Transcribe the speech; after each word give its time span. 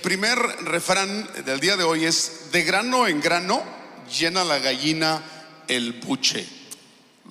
primer 0.00 0.38
refrán 0.64 1.28
del 1.44 1.60
día 1.60 1.76
de 1.76 1.84
hoy 1.84 2.04
es, 2.04 2.50
de 2.52 2.62
grano 2.62 3.06
en 3.06 3.20
grano 3.20 3.62
llena 4.18 4.44
la 4.44 4.58
gallina 4.58 5.22
el 5.68 5.94
buche. 5.94 6.46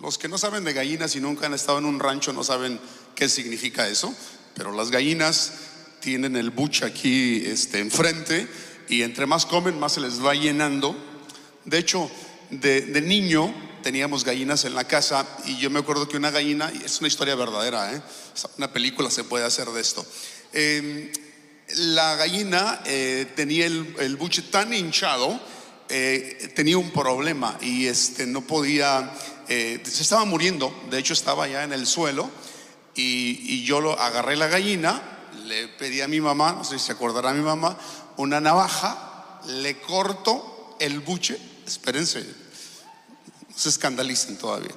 Los 0.01 0.17
que 0.17 0.29
no 0.29 0.37
saben 0.37 0.63
de 0.63 0.73
gallinas 0.73 1.15
y 1.15 1.21
nunca 1.21 1.47
han 1.47 1.53
estado 1.53 1.79
en 1.79 1.85
un 1.85 1.99
rancho 1.99 2.31
no 2.31 2.43
saben 2.43 2.79
qué 3.15 3.27
significa 3.27 3.87
eso, 3.87 4.13
pero 4.55 4.71
las 4.71 4.91
gallinas 4.91 5.53
tienen 5.99 6.35
el 6.35 6.51
buche 6.51 6.85
aquí 6.85 7.43
este, 7.45 7.79
enfrente 7.79 8.47
y 8.87 9.01
entre 9.01 9.25
más 9.25 9.45
comen 9.45 9.77
más 9.79 9.93
se 9.93 10.01
les 10.01 10.23
va 10.23 10.33
llenando. 10.33 10.95
De 11.65 11.77
hecho, 11.77 12.09
de, 12.49 13.01
niño 13.01 13.53
teníamos 13.83 14.23
gallinas 14.23 14.65
en 14.65 14.75
la 14.75 14.85
casa 14.85 15.27
y 15.45 15.57
yo 15.57 15.69
me 15.69 15.79
acuerdo 15.79 16.07
que 16.07 16.17
una 16.17 16.31
gallina, 16.31 16.71
y 16.73 16.85
es 16.85 16.99
una 16.99 17.07
historia 17.07 17.35
verdadera, 17.35 17.93
¿eh? 17.93 18.01
una 18.57 18.71
película 18.71 19.09
se 19.11 19.23
puede 19.23 19.45
hacer 19.45 19.67
de 19.67 19.81
esto. 19.81 20.05
Eh, 20.53 21.11
la 21.75 22.15
gallina 22.15 22.81
eh, 22.85 23.31
tenía 23.35 23.65
el, 23.65 24.15
buche 24.17 24.43
tan 24.43 24.73
hinchado, 24.73 25.39
eh, 25.87 26.51
tenía 26.55 26.77
un 26.77 26.91
problema 26.91 27.57
y 27.61 27.87
este, 27.87 28.25
no 28.25 28.41
podía, 28.41 29.13
eh, 29.47 29.81
se 29.83 30.03
estaba 30.03 30.25
muriendo, 30.25 30.73
de 30.89 30.99
hecho 30.99 31.13
estaba 31.13 31.47
ya 31.47 31.63
en 31.63 31.73
el 31.73 31.85
suelo 31.85 32.29
y, 32.95 33.53
y 33.53 33.63
yo 33.63 33.81
lo 33.81 33.99
agarré 33.99 34.35
la 34.35 34.47
gallina, 34.47 35.01
le 35.45 35.67
pedí 35.67 36.01
a 36.01 36.07
mi 36.07 36.21
mamá, 36.21 36.53
no 36.53 36.63
sé 36.63 36.79
si 36.79 36.85
se 36.87 36.91
acordará 36.91 37.33
mi 37.33 37.43
mamá, 37.43 37.77
una 38.17 38.39
navaja, 38.41 39.41
le 39.47 39.79
corto 39.79 40.75
el 40.79 40.99
buche, 40.99 41.37
espérense, 41.65 42.23
no 43.47 43.57
se 43.57 43.69
escandalicen 43.69 44.37
todavía, 44.37 44.73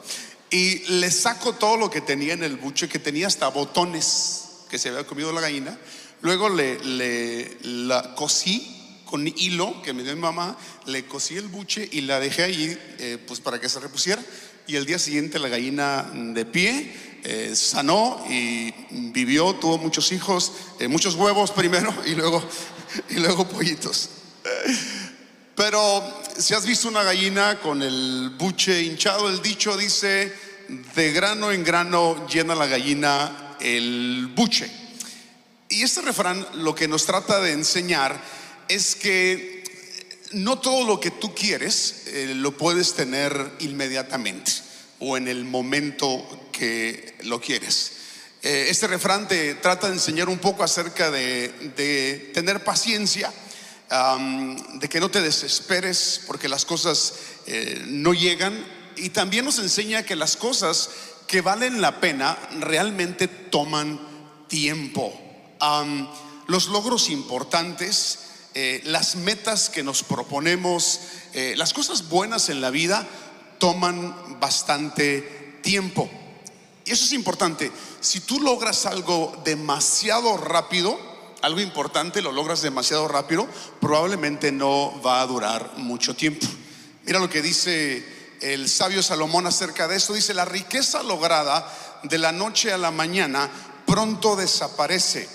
y 0.50 0.78
le 1.00 1.10
saco 1.10 1.54
todo 1.54 1.76
lo 1.76 1.90
que 1.90 2.02
tenía 2.02 2.34
en 2.34 2.44
el 2.44 2.56
buche, 2.56 2.88
que 2.88 2.98
tenía 2.98 3.26
hasta 3.26 3.48
botones 3.48 4.42
que 4.68 4.78
se 4.78 4.88
había 4.90 5.06
comido 5.06 5.32
la 5.32 5.40
gallina, 5.40 5.78
luego 6.22 6.48
le, 6.48 7.50
cosí 8.16 9.02
con 9.04 9.26
hilo 9.28 9.82
que 9.82 9.92
me 9.92 10.02
dio 10.02 10.14
mi 10.14 10.22
mamá, 10.22 10.56
le 10.86 11.04
cosí 11.04 11.36
el 11.36 11.48
buche 11.48 11.86
y 11.92 12.00
la 12.02 12.18
dejé 12.18 12.44
allí 12.44 12.76
eh, 12.98 13.18
pues 13.26 13.40
para 13.40 13.60
que 13.60 13.68
se 13.68 13.78
repusiera. 13.78 14.22
Y 14.66 14.76
el 14.76 14.86
día 14.86 14.98
siguiente 14.98 15.38
la 15.38 15.48
gallina 15.48 16.10
de 16.14 16.46
pie 16.46 16.92
eh, 17.24 17.52
sanó 17.54 18.24
y 18.30 18.72
vivió, 19.12 19.54
tuvo 19.56 19.76
muchos 19.76 20.12
hijos, 20.12 20.52
eh, 20.80 20.88
muchos 20.88 21.14
huevos 21.14 21.50
primero 21.50 21.94
y 22.06 22.14
luego, 22.14 22.42
y 23.10 23.16
luego 23.16 23.46
pollitos. 23.46 24.08
Pero 25.54 26.02
si 26.38 26.54
has 26.54 26.64
visto 26.64 26.88
una 26.88 27.02
gallina 27.02 27.60
con 27.60 27.82
el 27.82 28.30
buche 28.38 28.82
hinchado, 28.82 29.28
el 29.28 29.42
dicho 29.42 29.76
dice, 29.76 30.32
de 30.94 31.12
grano 31.12 31.52
en 31.52 31.62
grano 31.62 32.26
llena 32.26 32.54
la 32.54 32.66
gallina 32.66 33.56
el 33.60 34.32
buche. 34.34 34.81
Y 35.72 35.84
este 35.84 36.02
refrán 36.02 36.46
lo 36.56 36.74
que 36.74 36.86
nos 36.86 37.06
trata 37.06 37.40
de 37.40 37.52
enseñar 37.52 38.22
es 38.68 38.94
que 38.94 39.64
no 40.32 40.58
todo 40.58 40.86
lo 40.86 41.00
que 41.00 41.10
tú 41.10 41.34
quieres 41.34 42.02
eh, 42.08 42.34
lo 42.36 42.54
puedes 42.58 42.92
tener 42.92 43.52
inmediatamente 43.60 44.52
o 44.98 45.16
en 45.16 45.28
el 45.28 45.46
momento 45.46 46.50
que 46.52 47.14
lo 47.22 47.40
quieres. 47.40 47.92
Eh, 48.42 48.66
este 48.68 48.86
refrán 48.86 49.26
te 49.26 49.54
trata 49.54 49.86
de 49.86 49.94
enseñar 49.94 50.28
un 50.28 50.36
poco 50.38 50.62
acerca 50.62 51.10
de, 51.10 52.30
tener 52.34 52.62
paciencia, 52.64 53.32
de 54.74 54.88
que 54.90 55.00
no 55.00 55.10
te 55.10 55.22
desesperes 55.22 56.20
porque 56.26 56.50
las 56.50 56.66
cosas 56.66 57.14
eh, 57.46 57.82
no 57.86 58.12
llegan 58.12 58.62
y 58.96 59.08
también 59.08 59.46
nos 59.46 59.58
enseña 59.58 60.02
que 60.02 60.16
las 60.16 60.36
cosas 60.36 60.90
que 61.26 61.40
valen 61.40 61.80
la 61.80 61.98
pena 61.98 62.36
realmente 62.60 63.26
toman 63.26 63.98
tiempo. 64.48 65.31
Los 66.46 66.68
logros 66.68 67.08
importantes, 67.08 68.18
eh, 68.54 68.82
las 68.84 69.16
metas 69.16 69.70
que 69.70 69.82
nos 69.82 70.02
proponemos, 70.02 71.00
eh, 71.32 71.54
las 71.56 71.72
cosas 71.72 72.08
buenas 72.08 72.48
en 72.48 72.60
la 72.60 72.70
vida 72.70 73.06
toman 73.58 74.40
bastante 74.40 75.60
tiempo. 75.62 76.10
Y 76.84 76.90
eso 76.90 77.04
es 77.04 77.12
importante. 77.12 77.70
Si 78.00 78.20
tú 78.20 78.40
logras 78.40 78.86
algo 78.86 79.40
demasiado 79.44 80.36
rápido, 80.36 80.98
algo 81.42 81.60
importante, 81.60 82.22
lo 82.22 82.32
logras 82.32 82.62
demasiado 82.62 83.06
rápido, 83.08 83.46
probablemente 83.80 84.50
no 84.50 85.00
va 85.00 85.20
a 85.20 85.26
durar 85.26 85.72
mucho 85.76 86.14
tiempo. 86.16 86.46
Mira 87.04 87.20
lo 87.20 87.30
que 87.30 87.42
dice 87.42 88.04
el 88.40 88.68
sabio 88.68 89.02
Salomón 89.02 89.46
acerca 89.46 89.86
de 89.86 89.96
esto. 89.96 90.12
Dice, 90.12 90.34
la 90.34 90.44
riqueza 90.44 91.02
lograda 91.02 91.72
de 92.02 92.18
la 92.18 92.32
noche 92.32 92.72
a 92.72 92.78
la 92.78 92.90
mañana 92.90 93.48
pronto 93.86 94.36
desaparece, 94.36 95.28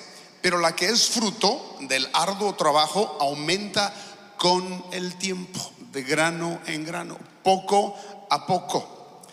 pero 0.48 0.60
la 0.60 0.74
que 0.74 0.86
es 0.86 1.10
fruto 1.10 1.76
del 1.82 2.08
arduo 2.14 2.56
trabajo 2.56 3.18
aumenta 3.20 3.94
con 4.38 4.86
el 4.94 5.18
tiempo, 5.18 5.60
de 5.92 6.04
grano 6.04 6.62
en 6.68 6.86
grano, 6.86 7.18
poco 7.44 7.98
a 8.30 8.48
poco. 8.48 9.24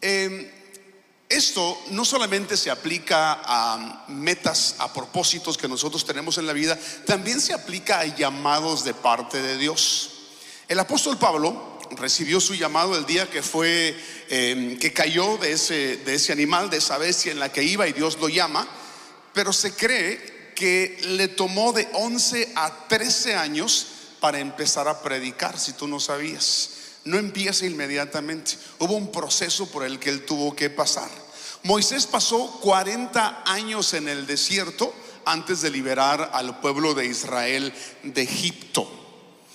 Eh, 0.00 1.22
esto 1.28 1.80
no 1.90 2.04
solamente 2.04 2.56
se 2.56 2.72
aplica 2.72 3.40
a 3.44 4.06
metas, 4.08 4.74
a 4.80 4.92
propósitos 4.92 5.56
que 5.56 5.68
nosotros 5.68 6.04
tenemos 6.04 6.38
en 6.38 6.48
la 6.48 6.52
vida, 6.52 6.76
también 7.06 7.40
se 7.40 7.54
aplica 7.54 8.00
a 8.00 8.16
llamados 8.16 8.82
de 8.82 8.94
parte 8.94 9.40
de 9.40 9.58
Dios. 9.58 10.10
El 10.66 10.80
apóstol 10.80 11.18
Pablo 11.18 11.78
recibió 11.90 12.40
su 12.40 12.56
llamado 12.56 12.98
el 12.98 13.06
día 13.06 13.30
que 13.30 13.44
fue, 13.44 13.96
eh, 14.28 14.76
que 14.80 14.92
cayó 14.92 15.36
de 15.36 15.52
ese, 15.52 15.98
de 15.98 16.16
ese 16.16 16.32
animal, 16.32 16.68
de 16.68 16.78
esa 16.78 16.98
bestia 16.98 17.30
en 17.30 17.38
la 17.38 17.52
que 17.52 17.62
iba 17.62 17.86
y 17.86 17.92
Dios 17.92 18.18
lo 18.18 18.28
llama, 18.28 18.66
pero 19.32 19.52
se 19.52 19.72
cree 19.72 20.36
que 20.58 20.98
le 21.10 21.28
tomó 21.28 21.72
de 21.72 21.88
11 21.92 22.54
a 22.56 22.88
13 22.88 23.36
años 23.36 23.86
para 24.18 24.40
empezar 24.40 24.88
a 24.88 25.00
predicar, 25.00 25.56
si 25.56 25.72
tú 25.72 25.86
no 25.86 26.00
sabías. 26.00 26.70
No 27.04 27.16
empieza 27.16 27.64
inmediatamente. 27.64 28.58
Hubo 28.80 28.96
un 28.96 29.12
proceso 29.12 29.70
por 29.70 29.84
el 29.84 30.00
que 30.00 30.10
él 30.10 30.26
tuvo 30.26 30.56
que 30.56 30.68
pasar. 30.68 31.08
Moisés 31.62 32.06
pasó 32.06 32.58
40 32.60 33.44
años 33.46 33.94
en 33.94 34.08
el 34.08 34.26
desierto 34.26 34.92
antes 35.26 35.60
de 35.60 35.70
liberar 35.70 36.32
al 36.34 36.58
pueblo 36.58 36.92
de 36.92 37.06
Israel 37.06 37.72
de 38.02 38.22
Egipto. 38.22 38.90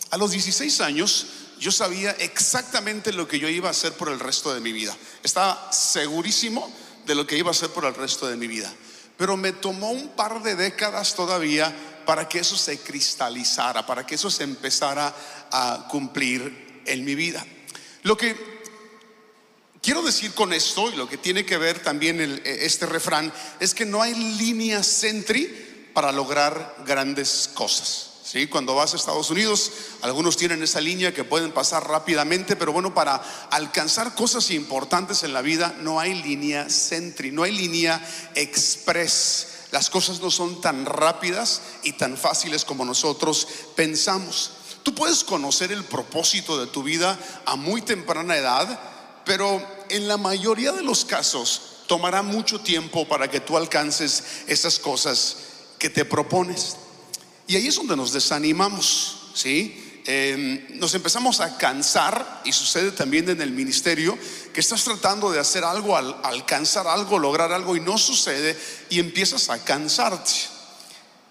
A 0.09 0.17
los 0.17 0.31
16 0.31 0.79
años 0.79 1.25
yo 1.59 1.73
sabía 1.73 2.11
exactamente 2.11 3.11
lo 3.11 3.27
que 3.27 3.39
yo 3.39 3.49
iba 3.49 3.67
a 3.67 3.71
hacer 3.71 3.91
por 3.91 4.07
el 4.07 4.21
resto 4.21 4.53
de 4.53 4.61
mi 4.61 4.71
vida. 4.71 4.95
Estaba 5.21 5.69
segurísimo 5.73 6.71
de 7.05 7.15
lo 7.15 7.27
que 7.27 7.37
iba 7.37 7.49
a 7.49 7.51
hacer 7.51 7.71
por 7.71 7.83
el 7.83 7.93
resto 7.93 8.25
de 8.25 8.37
mi 8.37 8.47
vida. 8.47 8.73
Pero 9.17 9.37
me 9.37 9.51
tomó 9.51 9.91
un 9.91 10.09
par 10.09 10.41
de 10.41 10.55
décadas 10.55 11.15
todavía 11.15 11.73
para 12.05 12.27
que 12.27 12.39
eso 12.39 12.57
se 12.57 12.79
cristalizara, 12.79 13.85
para 13.85 14.05
que 14.05 14.15
eso 14.15 14.29
se 14.29 14.43
empezara 14.43 15.13
a 15.51 15.87
cumplir 15.89 16.81
en 16.85 17.05
mi 17.05 17.15
vida. 17.15 17.45
Lo 18.01 18.17
que 18.17 18.35
quiero 19.81 20.01
decir 20.01 20.33
con 20.33 20.51
esto 20.51 20.91
y 20.91 20.95
lo 20.95 21.07
que 21.07 21.17
tiene 21.17 21.45
que 21.45 21.57
ver 21.57 21.81
también 21.81 22.19
el- 22.19 22.41
este 22.45 22.85
refrán 22.85 23.31
es 23.59 23.73
que 23.73 23.85
no 23.85 24.01
hay 24.01 24.13
línea 24.13 24.83
centri 24.83 25.91
para 25.93 26.11
lograr 26.11 26.75
grandes 26.85 27.49
cosas. 27.53 28.12
¿Sí? 28.23 28.47
Cuando 28.47 28.75
vas 28.75 28.93
a 28.93 28.97
Estados 28.97 29.29
Unidos, 29.29 29.71
algunos 30.01 30.37
tienen 30.37 30.63
esa 30.63 30.81
línea 30.81 31.13
que 31.13 31.23
pueden 31.23 31.51
pasar 31.51 31.87
rápidamente, 31.87 32.55
pero 32.55 32.71
bueno, 32.71 32.93
para 32.93 33.15
alcanzar 33.51 34.15
cosas 34.15 34.49
importantes 34.51 35.23
en 35.23 35.33
la 35.33 35.41
vida 35.41 35.75
no 35.81 35.99
hay 35.99 36.21
línea 36.21 36.69
centri, 36.69 37.31
no 37.31 37.43
hay 37.43 37.51
línea 37.51 38.01
express. 38.35 39.47
Las 39.71 39.89
cosas 39.89 40.19
no 40.21 40.29
son 40.29 40.61
tan 40.61 40.85
rápidas 40.85 41.61
y 41.83 41.93
tan 41.93 42.15
fáciles 42.17 42.63
como 42.63 42.85
nosotros 42.85 43.47
pensamos. 43.75 44.51
Tú 44.83 44.93
puedes 44.93 45.23
conocer 45.23 45.71
el 45.71 45.83
propósito 45.83 46.59
de 46.59 46.67
tu 46.67 46.83
vida 46.83 47.17
a 47.45 47.55
muy 47.55 47.81
temprana 47.81 48.35
edad, 48.35 48.79
pero 49.25 49.65
en 49.89 50.07
la 50.07 50.17
mayoría 50.17 50.73
de 50.73 50.83
los 50.83 51.05
casos 51.05 51.73
tomará 51.87 52.21
mucho 52.21 52.59
tiempo 52.59 53.07
para 53.07 53.29
que 53.29 53.39
tú 53.39 53.57
alcances 53.57 54.23
esas 54.47 54.77
cosas 54.79 55.37
que 55.79 55.89
te 55.89 56.05
propones. 56.05 56.77
Y 57.53 57.55
ahí 57.55 57.67
es 57.67 57.75
donde 57.75 57.95
nos 57.95 58.11
desanimamos, 58.11 59.29
¿sí? 59.35 60.01
Eh, 60.07 60.69
nos 60.71 60.95
empezamos 60.95 61.39
a 61.39 61.55
cansar, 61.55 62.41
y 62.45 62.51
sucede 62.51 62.89
también 62.89 63.29
en 63.29 63.39
el 63.41 63.51
ministerio, 63.51 64.17
que 64.51 64.59
estás 64.59 64.83
tratando 64.83 65.29
de 65.29 65.39
hacer 65.39 65.63
algo, 65.63 65.95
al, 65.95 66.19
alcanzar 66.23 66.87
algo, 66.87 67.19
lograr 67.19 67.51
algo, 67.51 67.75
y 67.75 67.79
no 67.79 67.99
sucede, 67.99 68.59
y 68.89 68.97
empiezas 68.97 69.51
a 69.51 69.63
cansarte. 69.63 70.31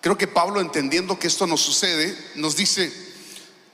Creo 0.01 0.17
que 0.17 0.29
Pablo, 0.29 0.61
entendiendo 0.61 1.19
que 1.19 1.27
esto 1.27 1.45
nos 1.49 1.61
sucede, 1.61 2.17
nos 2.37 2.55
dice, 2.55 2.93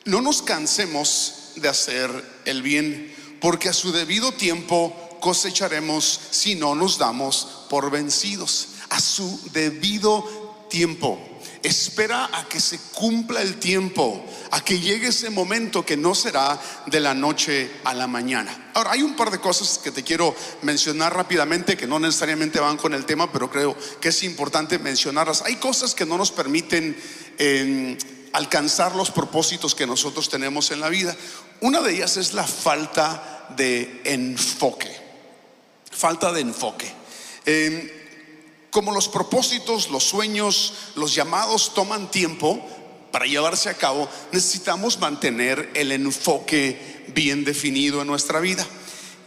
no 0.07 0.23
nos 0.23 0.41
cansemos 0.41 1.51
de 1.57 1.69
hacer 1.69 2.11
el 2.47 2.63
bien, 2.63 3.15
porque 3.43 3.69
a 3.69 3.75
su 3.75 3.93
debido 3.93 4.33
tiempo 4.33 5.19
cosecharemos 5.21 6.19
si 6.31 6.55
no 6.55 6.75
nos 6.75 6.97
damos 6.97 7.67
por 7.69 7.91
vencidos. 7.91 8.69
A 8.89 9.03
su 9.03 9.39
debido 9.53 10.67
tiempo. 10.71 11.28
Espera 11.63 12.31
a 12.33 12.49
que 12.49 12.61
se 12.61 12.79
cumpla 12.95 13.43
el 13.43 13.57
tiempo, 13.57 14.25
a 14.53 14.63
que 14.63 14.79
llegue 14.79 15.09
ese 15.09 15.29
momento 15.31 15.85
que 15.85 15.97
no 15.97 16.15
será 16.15 16.61
de 16.87 17.01
la 17.01 17.15
noche 17.15 17.71
a 17.85 17.95
la 17.95 18.07
mañana. 18.07 18.71
Ahora, 18.75 18.93
hay 18.93 19.03
un 19.03 19.17
par 19.17 19.31
de 19.31 19.41
cosas 19.41 19.79
que 19.79 19.91
te 19.91 20.05
quiero 20.05 20.35
mencionar 20.63 21.17
rápidamente 21.17 21.77
que 21.77 21.87
no 21.87 21.99
necesariamente 21.99 22.61
van 22.61 22.77
con 22.77 22.95
el 22.95 23.05
tema, 23.05 23.33
pero 23.33 23.51
creo 23.51 23.77
que 24.01 24.11
es 24.11 24.23
importante 24.23 24.79
mencionarlas. 24.79 25.43
Hay 25.43 25.57
cosas 25.57 25.95
que 25.95 26.07
no 26.07 26.17
nos 26.17 26.31
permiten 26.31 26.97
en 27.39 27.99
alcanzar 28.33 28.95
los 28.95 29.11
propósitos 29.11 29.75
que 29.75 29.87
nosotros 29.87 30.29
tenemos 30.29 30.71
en 30.71 30.81
la 30.81 30.89
vida. 30.89 31.17
Una 31.61 31.81
de 31.81 31.93
ellas 31.93 32.17
es 32.17 32.35
la 32.35 32.47
falta 32.47 33.47
de 33.57 34.01
enfoque. 34.05 34.95
Falta 35.91 36.33
de 36.33 36.41
enfoque. 36.41 36.93
Eh, 37.47 37.98
como 38.71 38.93
los 38.93 39.09
propósitos, 39.09 39.91
los 39.91 40.05
sueños, 40.05 40.75
los 40.95 41.15
llamados 41.15 41.75
toman 41.75 42.11
tiempo 42.11 42.65
para 43.11 43.27
llevarse 43.27 43.71
a 43.71 43.75
cabo, 43.75 44.09
necesitamos 44.33 44.99
mantener 44.99 45.71
el 45.75 45.93
enfoque 45.93 47.05
bien 47.15 47.45
definido 47.45 48.03
en 48.03 48.07
nuestra 48.07 48.41
vida. 48.41 48.67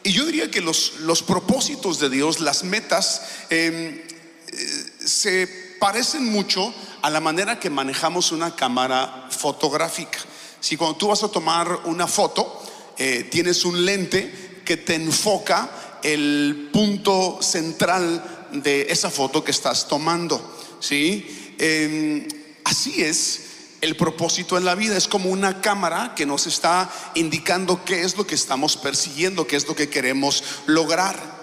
Y 0.03 0.13
yo 0.13 0.25
diría 0.25 0.49
que 0.49 0.61
los, 0.61 0.99
los 1.01 1.23
propósitos 1.23 1.99
de 1.99 2.09
Dios, 2.09 2.39
las 2.39 2.63
metas, 2.63 3.21
em, 3.49 4.01
eh, 4.47 4.85
se 5.05 5.47
parecen 5.79 6.25
mucho 6.25 6.73
a 7.01 7.09
la 7.09 7.19
manera 7.19 7.59
que 7.59 7.69
manejamos 7.69 8.31
una 8.31 8.55
cámara 8.55 9.27
fotográfica. 9.31 10.19
Si 10.59 10.77
cuando 10.77 10.97
tú 10.97 11.07
vas 11.07 11.23
a 11.23 11.31
tomar 11.31 11.81
una 11.85 12.07
foto, 12.07 12.63
eh, 12.97 13.27
tienes 13.31 13.65
un 13.65 13.83
lente 13.83 14.61
que 14.63 14.77
te 14.77 14.95
enfoca 14.95 15.99
el 16.03 16.69
punto 16.71 17.39
central 17.41 18.40
de 18.51 18.87
esa 18.89 19.09
foto 19.09 19.43
que 19.43 19.51
estás 19.51 19.87
tomando. 19.87 20.41
¿sí? 20.79 21.55
Em, 21.57 22.27
así 22.63 23.01
es 23.01 23.41
el 23.81 23.95
propósito 23.95 24.57
en 24.57 24.65
la 24.65 24.75
vida. 24.75 24.97
Es 24.97 25.07
como 25.07 25.29
una 25.29 25.61
cámara 25.61 26.13
que 26.15 26.25
nos 26.25 26.47
está 26.47 26.89
indicando 27.15 27.83
qué 27.83 28.03
es 28.03 28.17
lo 28.17 28.25
que 28.25 28.35
estamos 28.35 28.77
persiguiendo, 28.77 29.47
qué 29.47 29.55
es 29.55 29.67
lo 29.67 29.75
que 29.75 29.89
queremos 29.89 30.43
lograr. 30.67 31.41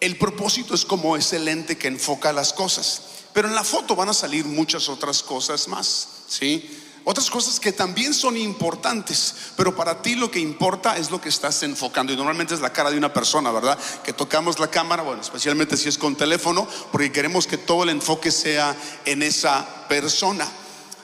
El 0.00 0.16
propósito 0.16 0.74
es 0.74 0.84
como 0.84 1.16
ese 1.16 1.38
lente 1.38 1.76
que 1.76 1.88
enfoca 1.88 2.32
las 2.32 2.52
cosas. 2.52 3.02
Pero 3.32 3.48
en 3.48 3.54
la 3.54 3.64
foto 3.64 3.94
van 3.94 4.08
a 4.08 4.14
salir 4.14 4.44
muchas 4.44 4.88
otras 4.88 5.22
cosas 5.22 5.68
más. 5.68 6.08
¿sí? 6.26 6.79
Otras 7.04 7.30
cosas 7.30 7.58
que 7.58 7.72
también 7.72 8.12
son 8.12 8.36
importantes, 8.36 9.34
pero 9.56 9.74
para 9.74 10.02
ti 10.02 10.16
lo 10.16 10.30
que 10.30 10.38
importa 10.38 10.98
es 10.98 11.10
lo 11.10 11.20
que 11.20 11.30
estás 11.30 11.62
enfocando. 11.62 12.12
Y 12.12 12.16
normalmente 12.16 12.54
es 12.54 12.60
la 12.60 12.72
cara 12.72 12.90
de 12.90 12.98
una 12.98 13.12
persona, 13.12 13.50
¿verdad? 13.50 13.78
Que 14.04 14.12
tocamos 14.12 14.58
la 14.58 14.70
cámara, 14.70 15.02
bueno, 15.02 15.22
especialmente 15.22 15.76
si 15.76 15.88
es 15.88 15.96
con 15.96 16.14
teléfono, 16.14 16.68
porque 16.92 17.10
queremos 17.10 17.46
que 17.46 17.56
todo 17.56 17.84
el 17.84 17.88
enfoque 17.88 18.30
sea 18.30 18.76
en 19.06 19.22
esa 19.22 19.88
persona. 19.88 20.46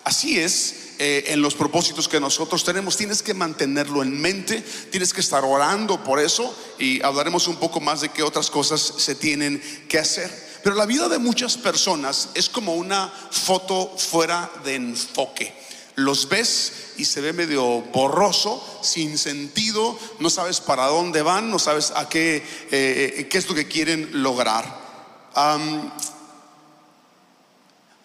Así 0.04 0.38
es, 0.38 0.87
eh, 0.98 1.25
en 1.28 1.43
los 1.43 1.54
propósitos 1.54 2.08
que 2.08 2.20
nosotros 2.20 2.62
tenemos. 2.62 2.96
Tienes 2.96 3.22
que 3.22 3.34
mantenerlo 3.34 4.02
en 4.02 4.20
mente, 4.20 4.62
tienes 4.90 5.12
que 5.12 5.20
estar 5.20 5.44
orando 5.44 6.02
por 6.04 6.20
eso 6.20 6.54
y 6.78 7.02
hablaremos 7.02 7.49
un 7.49 7.56
poco 7.56 7.81
más 7.81 8.02
de 8.02 8.10
qué 8.10 8.22
otras 8.22 8.50
cosas 8.50 8.81
se 8.99 9.14
tienen 9.14 9.60
que 9.88 9.99
hacer. 9.99 10.31
Pero 10.62 10.76
la 10.76 10.87
vida 10.87 11.08
de 11.08 11.19
muchas 11.19 11.56
personas 11.56 12.31
es 12.34 12.49
como 12.49 12.75
una 12.75 13.12
foto 13.31 13.94
fuera 13.96 14.50
de 14.64 14.75
enfoque 14.75 15.65
los 15.96 16.28
ves 16.28 16.93
y 16.98 17.04
se 17.04 17.20
ve 17.20 17.32
medio 17.32 17.82
borroso, 17.82 18.62
sin 18.82 19.19
sentido, 19.19 19.98
no 20.19 20.31
sabes 20.31 20.60
para 20.60 20.87
dónde 20.87 21.22
van, 21.22 21.50
no 21.50 21.58
sabes 21.58 21.93
a 21.96 22.08
qué, 22.08 22.46
eh, 22.70 23.26
qué 23.28 23.38
es 23.38 23.48
lo 23.48 23.54
que 23.54 23.66
quieren 23.66 24.22
lograr. 24.22 24.87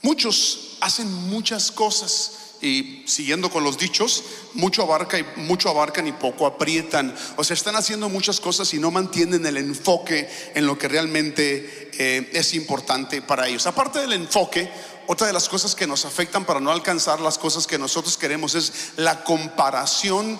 muchos 0.01 0.77
hacen 0.81 1.11
muchas 1.29 1.71
cosas 1.71 2.41
y 2.61 3.03
siguiendo 3.07 3.49
con 3.49 3.63
los 3.63 3.77
dichos, 3.77 4.23
mucho 4.53 4.83
abarca 4.83 5.17
y 5.17 5.25
mucho 5.37 5.69
abarcan 5.69 6.07
y 6.07 6.11
poco 6.11 6.45
aprietan. 6.45 7.13
O 7.37 7.43
sea, 7.43 7.55
están 7.55 7.75
haciendo 7.75 8.07
muchas 8.07 8.39
cosas 8.39 8.73
y 8.73 8.79
no 8.79 8.91
mantienen 8.91 9.45
el 9.45 9.57
enfoque 9.57 10.29
en 10.53 10.67
lo 10.67 10.77
que 10.77 10.87
realmente 10.87 11.89
eh, 11.97 12.29
es 12.33 12.53
importante 12.53 13.21
para 13.21 13.47
ellos. 13.47 13.65
Aparte 13.65 13.99
del 13.99 14.13
enfoque, 14.13 14.69
otra 15.07 15.27
de 15.27 15.33
las 15.33 15.49
cosas 15.49 15.75
que 15.75 15.87
nos 15.87 16.05
afectan 16.05 16.45
para 16.45 16.59
no 16.59 16.71
alcanzar 16.71 17.19
las 17.19 17.37
cosas 17.37 17.67
que 17.67 17.77
nosotros 17.77 18.17
queremos 18.17 18.55
es 18.55 18.93
la 18.97 19.23
comparación 19.23 20.39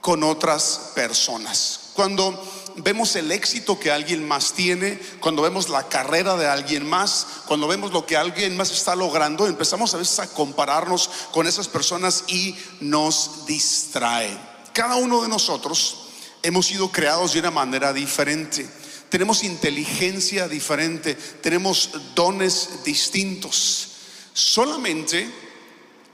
con 0.00 0.22
otras 0.22 0.92
personas. 0.94 1.90
Cuando 1.94 2.42
vemos 2.76 3.14
el 3.16 3.30
éxito 3.30 3.78
que 3.78 3.90
alguien 3.90 4.26
más 4.26 4.52
tiene, 4.52 5.00
cuando 5.20 5.42
vemos 5.42 5.68
la 5.68 5.88
carrera 5.88 6.36
de 6.36 6.46
alguien 6.46 6.88
más, 6.88 7.26
cuando 7.46 7.68
vemos 7.68 7.92
lo 7.92 8.04
que 8.04 8.16
alguien 8.16 8.56
más 8.56 8.70
está 8.70 8.96
logrando, 8.96 9.46
empezamos 9.46 9.94
a 9.94 9.98
veces 9.98 10.18
a 10.18 10.28
compararnos 10.28 11.08
con 11.32 11.46
esas 11.46 11.68
personas 11.68 12.24
y 12.28 12.56
nos 12.80 13.46
distrae. 13.46 14.36
Cada 14.72 14.96
uno 14.96 15.22
de 15.22 15.28
nosotros 15.28 16.08
hemos 16.42 16.66
sido 16.66 16.90
creados 16.90 17.32
de 17.32 17.40
una 17.40 17.50
manera 17.50 17.92
diferente. 17.92 18.68
Tenemos 19.14 19.44
inteligencia 19.44 20.48
diferente, 20.48 21.14
tenemos 21.40 21.90
dones 22.16 22.80
distintos. 22.84 23.90
Solamente 24.32 25.30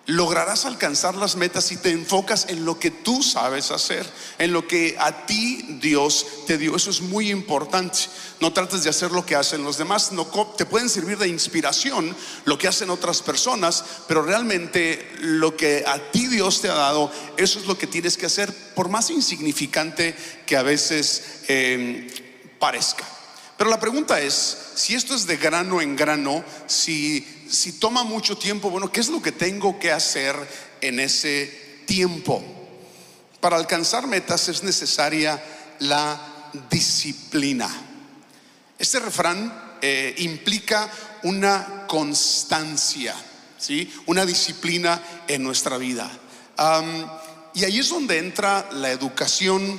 lograrás 0.05 0.67
alcanzar 0.67 1.15
las 1.15 1.35
metas 1.35 1.65
si 1.65 1.79
te 1.79 1.93
enfocas 1.93 2.51
en 2.51 2.67
lo 2.67 2.79
que 2.79 2.91
tú 2.91 3.23
sabes 3.23 3.71
hacer, 3.71 4.07
en 4.39 4.53
lo 4.53 4.69
que 4.69 4.97
a 4.99 5.25
ti 5.25 5.79
Dios 5.81 6.27
te 6.47 6.59
dio. 6.59 6.77
Eso 6.77 6.91
es 6.91 7.01
muy 7.01 7.31
importante. 7.31 8.01
No 8.39 8.53
trates 8.53 8.85
de 8.85 8.91
hacer 8.91 9.13
lo 9.13 9.25
que 9.25 9.35
hacen 9.35 9.65
los 9.65 9.79
demás. 9.79 10.11
Te 10.59 10.67
pueden 10.67 10.91
servir 10.91 11.17
de 11.17 11.29
inspiración 11.29 12.15
lo 12.45 12.59
que 12.59 12.69
hacen 12.69 12.91
otras 12.91 13.23
personas, 13.23 13.83
pero 14.09 14.21
realmente 14.21 15.11
lo 15.21 15.57
que 15.57 15.85
a 15.87 16.11
ti 16.11 16.27
Dios 16.27 16.61
te 16.61 16.69
ha 16.69 16.75
dado, 16.75 17.11
eso 17.39 17.61
es 17.61 17.67
lo 17.67 17.79
que 17.79 17.87
tienes 17.87 18.19
que 18.19 18.27
hacer, 18.27 18.55
por 18.75 18.91
más 18.91 19.09
insignificante 19.09 20.15
que 20.45 20.59
a 20.59 20.63
veces 20.63 21.23
eh, 21.49 22.27
parezca. 22.61 23.05
Pero 23.57 23.69
la 23.69 23.81
pregunta 23.81 24.21
es, 24.21 24.57
si 24.77 24.95
esto 24.95 25.15
es 25.15 25.27
de 25.27 25.37
grano 25.37 25.81
en 25.81 25.97
grano, 25.97 26.45
si, 26.67 27.45
si 27.51 27.73
toma 27.73 28.05
mucho 28.05 28.39
tiempo, 28.39 28.71
bueno, 28.71 28.93
¿qué 28.93 29.01
es 29.01 29.09
lo 29.09 29.21
que 29.21 29.33
tengo 29.33 29.79
que 29.79 29.91
hacer 29.91 30.37
en 30.81 31.01
ese 31.01 31.83
tiempo? 31.87 32.43
Para 33.41 33.57
alcanzar 33.57 34.07
metas 34.07 34.49
es 34.49 34.63
necesaria 34.63 35.43
la 35.81 36.51
disciplina. 36.71 37.69
Este 38.79 38.99
refrán 38.99 39.77
eh, 39.83 40.15
implica 40.19 40.91
una 41.23 41.87
constancia, 41.87 43.15
¿sí? 43.59 43.93
una 44.07 44.25
disciplina 44.25 45.03
en 45.29 45.43
nuestra 45.43 45.77
vida. 45.77 46.11
y 47.53 47.65
ahí 47.65 47.79
es 47.79 47.89
donde 47.91 48.19
entra 48.19 48.69
la 48.73 48.91
educación, 48.91 49.79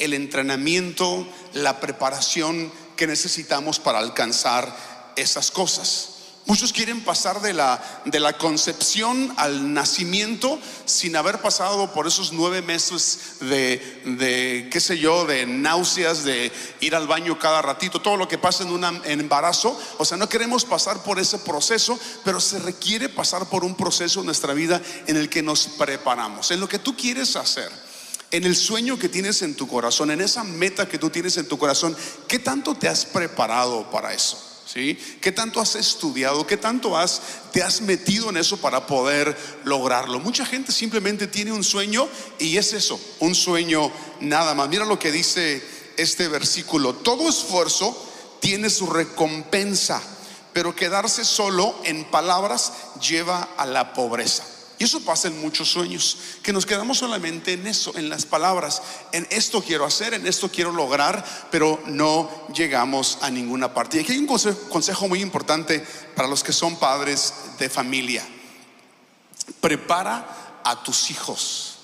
el 0.00 0.14
entrenamiento, 0.14 1.26
la 1.52 1.78
preparación 1.78 2.72
que 2.96 3.06
necesitamos 3.06 3.78
para 3.78 3.98
alcanzar 3.98 4.74
esas 5.16 5.50
cosas. 5.50 6.16
Muchos 6.46 6.72
quieren 6.72 7.04
pasar 7.04 7.42
de 7.42 7.52
la, 7.52 8.02
de 8.06 8.18
la 8.18 8.36
concepción 8.36 9.32
al 9.36 9.72
nacimiento 9.72 10.58
sin 10.84 11.14
haber 11.14 11.40
pasado 11.40 11.92
por 11.92 12.08
esos 12.08 12.32
nueve 12.32 12.60
meses 12.60 13.36
de, 13.40 13.76
de, 14.18 14.68
qué 14.72 14.80
sé 14.80 14.98
yo, 14.98 15.26
de 15.26 15.46
náuseas, 15.46 16.24
de 16.24 16.50
ir 16.80 16.96
al 16.96 17.06
baño 17.06 17.38
cada 17.38 17.62
ratito, 17.62 18.00
todo 18.00 18.16
lo 18.16 18.26
que 18.26 18.38
pasa 18.38 18.64
en 18.64 18.70
un 18.70 18.84
embarazo. 19.04 19.78
O 19.98 20.04
sea, 20.04 20.16
no 20.16 20.28
queremos 20.28 20.64
pasar 20.64 21.02
por 21.04 21.20
ese 21.20 21.38
proceso, 21.38 21.96
pero 22.24 22.40
se 22.40 22.58
requiere 22.58 23.08
pasar 23.08 23.48
por 23.48 23.62
un 23.62 23.76
proceso 23.76 24.20
en 24.20 24.26
nuestra 24.26 24.52
vida 24.52 24.80
en 25.06 25.16
el 25.16 25.28
que 25.28 25.42
nos 25.42 25.68
preparamos, 25.68 26.50
en 26.50 26.58
lo 26.58 26.68
que 26.68 26.80
tú 26.80 26.96
quieres 26.96 27.36
hacer 27.36 27.89
en 28.30 28.44
el 28.44 28.54
sueño 28.56 28.98
que 28.98 29.08
tienes 29.08 29.42
en 29.42 29.54
tu 29.54 29.66
corazón, 29.66 30.10
en 30.10 30.20
esa 30.20 30.44
meta 30.44 30.88
que 30.88 30.98
tú 30.98 31.10
tienes 31.10 31.36
en 31.36 31.46
tu 31.46 31.58
corazón, 31.58 31.96
¿qué 32.28 32.38
tanto 32.38 32.74
te 32.74 32.88
has 32.88 33.04
preparado 33.04 33.90
para 33.90 34.14
eso? 34.14 34.46
¿Sí? 34.66 34.96
¿Qué 35.20 35.32
tanto 35.32 35.60
has 35.60 35.74
estudiado? 35.74 36.46
¿Qué 36.46 36.56
tanto 36.56 36.96
has, 36.96 37.20
te 37.52 37.60
has 37.60 37.80
metido 37.80 38.30
en 38.30 38.36
eso 38.36 38.56
para 38.58 38.86
poder 38.86 39.36
lograrlo? 39.64 40.20
Mucha 40.20 40.46
gente 40.46 40.70
simplemente 40.70 41.26
tiene 41.26 41.50
un 41.50 41.64
sueño 41.64 42.08
y 42.38 42.56
es 42.56 42.72
eso, 42.72 43.00
un 43.18 43.34
sueño 43.34 43.90
nada 44.20 44.54
más. 44.54 44.68
Mira 44.68 44.84
lo 44.84 44.96
que 44.96 45.10
dice 45.10 45.60
este 45.96 46.28
versículo. 46.28 46.94
Todo 46.94 47.28
esfuerzo 47.28 47.96
tiene 48.38 48.70
su 48.70 48.86
recompensa, 48.86 50.00
pero 50.52 50.76
quedarse 50.76 51.24
solo 51.24 51.74
en 51.82 52.04
palabras 52.04 52.72
lleva 53.00 53.48
a 53.56 53.66
la 53.66 53.92
pobreza. 53.92 54.44
Y 54.80 54.84
eso 54.84 55.00
pasa 55.00 55.28
en 55.28 55.38
muchos 55.42 55.70
sueños, 55.70 56.16
que 56.42 56.54
nos 56.54 56.64
quedamos 56.64 56.96
solamente 56.96 57.52
en 57.52 57.66
eso, 57.66 57.94
en 57.98 58.08
las 58.08 58.24
palabras, 58.24 58.80
en 59.12 59.26
esto 59.30 59.62
quiero 59.62 59.84
hacer, 59.84 60.14
en 60.14 60.26
esto 60.26 60.50
quiero 60.50 60.72
lograr, 60.72 61.22
pero 61.50 61.82
no 61.84 62.48
llegamos 62.54 63.18
a 63.20 63.30
ninguna 63.30 63.74
parte. 63.74 63.98
Y 63.98 64.00
aquí 64.00 64.12
hay 64.12 64.18
un 64.18 64.26
consejo, 64.26 65.06
muy 65.06 65.20
importante 65.20 65.84
para 66.16 66.28
los 66.28 66.42
que 66.42 66.54
son 66.54 66.76
padres 66.76 67.34
de 67.58 67.68
familia. 67.68 68.26
Prepara 69.60 70.62
a 70.64 70.82
tus 70.82 71.10
hijos. 71.10 71.74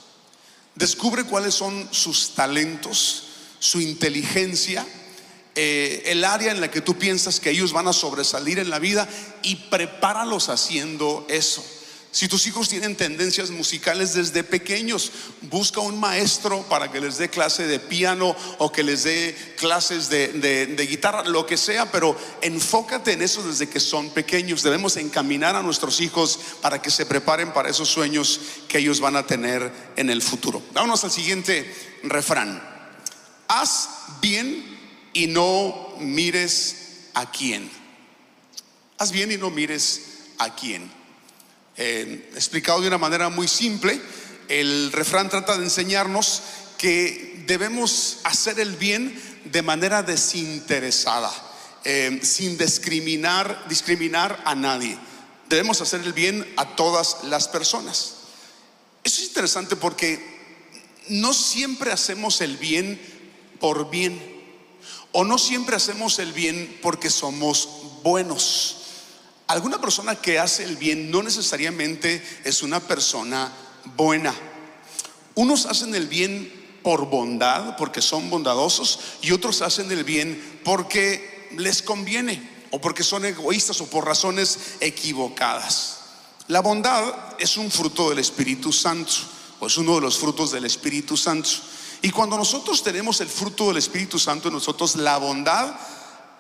Descubre 0.75 1.25
cuáles 1.25 1.53
son 1.53 1.91
sus 1.91 2.31
talentos, 2.31 3.25
su 3.59 3.79
inteligencia, 3.79 4.87
eh, 5.55 6.03
el 6.07 6.25
área 6.25 6.51
en 6.51 6.63
la 6.63 6.71
que 6.71 6.81
tú 6.81 6.97
piensas 6.97 7.41
que 7.41 7.51
ellos 7.51 7.75
van 7.75 7.89
a 7.89 7.93
sobresalir 7.93 8.59
en 8.59 8.71
la 8.71 8.79
vida 8.79 9.07
y 9.43 9.57
prepáralos 9.57 10.49
haciendo 10.49 11.27
eso. 11.29 11.63
Si 12.17 12.29
tus 12.29 12.47
hijos 12.47 12.71
tienen 12.71 12.97
tendencias 12.97 13.51
musicales 13.51 14.15
desde 14.15 14.43
pequeños, 14.43 15.13
busca 15.51 15.81
un 15.81 16.01
maestro 16.01 16.63
para 16.63 16.91
que 16.91 16.99
les 16.99 17.19
dé 17.19 17.29
clase 17.29 17.67
de 17.67 17.79
piano 17.79 18.35
o 18.57 18.73
que 18.73 18.83
les 18.83 19.03
dé 19.03 19.37
clases 19.59 20.09
de, 20.09 20.87
guitarra, 20.89 21.25
lo 21.25 21.45
que 21.45 21.59
sea, 21.59 21.93
pero 21.93 22.19
enfócate 22.41 23.13
en 23.13 23.21
eso 23.21 23.47
desde 23.47 23.69
que 23.69 23.81
son 23.81 24.09
pequeños. 24.09 24.63
Debemos 24.63 24.97
encaminar 24.97 25.57
a 25.57 25.63
nuestros 25.63 26.01
hijos 26.01 26.39
para 26.63 26.81
que 26.81 26.91
se 26.91 27.05
preparen 27.05 27.53
para 27.53 27.69
esos 27.69 27.91
sueños 27.91 28.41
que 28.67 28.79
ellos 28.79 28.99
van 28.99 29.17
a 29.17 29.27
tener 29.27 29.71
en 29.97 30.09
el 30.09 30.23
futuro. 30.23 30.63
Vámonos 30.73 31.05
al 31.05 31.11
siguiente 31.11 31.71
refrán. 32.03 32.63
Haz 33.47 33.91
bien 34.23 34.65
y 35.13 35.27
no 35.27 35.93
mires 35.99 36.77
a 37.13 37.31
quién. 37.31 37.71
Haz 38.97 39.13
bien 39.13 39.33
y 39.33 39.37
no 39.37 39.51
mires 39.51 40.01
a 40.39 40.57
quién. 40.57 40.97
Eh, 41.79 42.31
explicado 42.35 42.81
de 42.81 42.89
una 42.89 42.99
manera 42.99 43.29
muy 43.29 43.49
simple, 43.49 44.01
el 44.49 44.93
refrán 44.93 45.29
trata 45.29 45.59
de 45.59 45.65
enseñarnos 45.65 46.43
que 46.79 47.45
debemos 47.47 48.19
hacer 48.25 48.61
el 48.61 48.77
bien 48.77 49.21
de 49.45 49.63
manera 49.63 50.03
desinteresada, 50.03 51.31
eh, 51.85 52.21
sin 52.23 52.57
discriminar, 52.57 53.67
discriminar 53.69 54.43
a 54.45 54.55
nadie. 54.55 54.97
Debemos 55.49 55.81
hacer 55.81 56.01
el 56.01 56.13
bien 56.13 56.47
a 56.57 56.77
todas 56.77 57.25
las 57.25 57.49
personas. 57.49 58.15
Eso 59.05 59.21
es 59.21 59.29
interesante 59.29 59.77
porque 59.77 60.37
no 61.09 61.33
siempre 61.33 61.93
hacemos 61.93 62.41
el 62.41 62.57
bien 62.57 63.01
por 63.61 63.91
bien, 63.91 64.21
o 65.13 65.25
no 65.25 65.39
siempre 65.39 65.77
hacemos 65.77 66.19
el 66.19 66.33
bien 66.33 66.79
porque 66.83 67.11
somos 67.11 67.69
buenos. 68.03 68.86
Alguna 69.47 69.81
persona 69.81 70.17
que 70.17 70.41
hace 70.41 70.65
el 70.65 70.77
bien 70.77 71.11
no 71.11 71.23
necesariamente 71.23 72.23
es 72.45 72.63
una 72.63 72.81
persona 72.81 73.53
buena. 73.97 74.35
Unos 75.37 75.67
hacen 75.67 75.95
el 75.95 76.09
bien 76.09 76.53
por 76.83 77.09
bondad, 77.09 77.77
porque 77.77 78.03
son 78.03 78.29
bondadosos, 78.31 78.99
y 79.23 79.33
otros 79.33 79.63
hacen 79.63 79.91
el 79.93 80.03
bien 80.05 80.61
porque 80.65 81.49
les 81.57 81.83
conviene, 81.83 82.49
o 82.71 82.81
porque 82.81 83.05
son 83.05 83.25
egoístas, 83.25 83.81
o 83.81 83.87
por 83.87 84.05
razones 84.05 84.59
equivocadas. 84.81 85.99
La 86.49 86.61
bondad 86.61 87.15
es 87.39 87.57
un 87.57 87.71
fruto 87.71 88.11
del 88.11 88.19
Espíritu 88.19 88.73
Santo, 88.73 89.13
o 89.61 89.67
es 89.67 89.77
uno 89.77 89.97
de 89.97 90.01
los 90.01 90.17
frutos 90.19 90.51
del 90.51 90.65
Espíritu 90.65 91.17
Santo. 91.17 91.51
Y 92.03 92.11
cuando 92.11 92.37
nosotros 92.37 92.83
tenemos 92.83 93.21
el 93.21 93.29
fruto 93.29 93.69
del 93.69 93.79
Espíritu 93.79 94.19
Santo 94.19 94.49
en 94.49 94.55
nosotros, 94.55 94.97
la 94.97 95.19
bondad, 95.19 95.75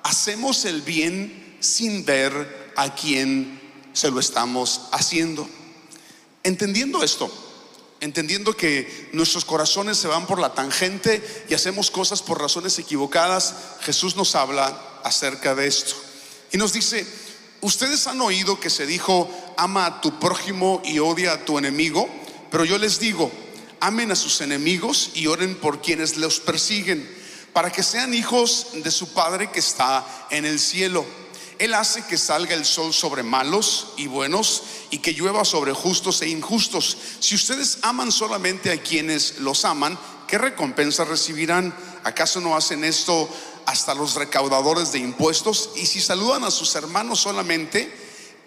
hacemos 0.02 0.64
el 0.64 0.82
bien 0.82 1.56
sin 1.60 2.04
ver 2.04 2.65
a 2.76 2.94
quien 2.94 3.60
se 3.92 4.10
lo 4.10 4.20
estamos 4.20 4.82
haciendo. 4.92 5.48
Entendiendo 6.42 7.02
esto, 7.02 7.30
entendiendo 8.00 8.56
que 8.56 9.08
nuestros 9.12 9.44
corazones 9.44 9.96
se 9.96 10.06
van 10.06 10.26
por 10.26 10.38
la 10.38 10.54
tangente 10.54 11.46
y 11.48 11.54
hacemos 11.54 11.90
cosas 11.90 12.22
por 12.22 12.40
razones 12.40 12.78
equivocadas, 12.78 13.54
Jesús 13.80 14.14
nos 14.16 14.34
habla 14.34 15.00
acerca 15.02 15.54
de 15.54 15.66
esto. 15.66 15.94
Y 16.52 16.58
nos 16.58 16.72
dice, 16.72 17.06
ustedes 17.62 18.06
han 18.06 18.20
oído 18.20 18.60
que 18.60 18.70
se 18.70 18.86
dijo, 18.86 19.28
ama 19.56 19.86
a 19.86 20.00
tu 20.00 20.20
prójimo 20.20 20.82
y 20.84 20.98
odia 20.98 21.32
a 21.32 21.44
tu 21.44 21.58
enemigo, 21.58 22.08
pero 22.50 22.64
yo 22.64 22.78
les 22.78 23.00
digo, 23.00 23.32
amen 23.80 24.12
a 24.12 24.16
sus 24.16 24.40
enemigos 24.40 25.10
y 25.14 25.26
oren 25.26 25.56
por 25.56 25.80
quienes 25.80 26.16
los 26.16 26.38
persiguen, 26.38 27.10
para 27.52 27.72
que 27.72 27.82
sean 27.82 28.12
hijos 28.12 28.68
de 28.74 28.90
su 28.90 29.14
Padre 29.14 29.50
que 29.50 29.60
está 29.60 30.26
en 30.30 30.44
el 30.44 30.60
cielo 30.60 31.04
él 31.58 31.74
hace 31.74 32.04
que 32.04 32.18
salga 32.18 32.54
el 32.54 32.64
sol 32.64 32.92
sobre 32.92 33.22
malos 33.22 33.88
y 33.96 34.06
buenos 34.06 34.62
y 34.90 34.98
que 34.98 35.12
llueva 35.12 35.44
sobre 35.44 35.72
justos 35.72 36.20
e 36.22 36.28
injustos. 36.28 36.96
Si 37.20 37.34
ustedes 37.34 37.78
aman 37.82 38.12
solamente 38.12 38.70
a 38.70 38.82
quienes 38.82 39.38
los 39.38 39.64
aman, 39.64 39.98
¿qué 40.28 40.38
recompensa 40.38 41.04
recibirán? 41.04 41.74
¿Acaso 42.04 42.40
no 42.40 42.56
hacen 42.56 42.84
esto 42.84 43.28
hasta 43.64 43.94
los 43.94 44.14
recaudadores 44.14 44.92
de 44.92 44.98
impuestos? 44.98 45.70
Y 45.76 45.86
si 45.86 46.00
saludan 46.00 46.44
a 46.44 46.50
sus 46.50 46.74
hermanos 46.74 47.20
solamente, 47.20 47.90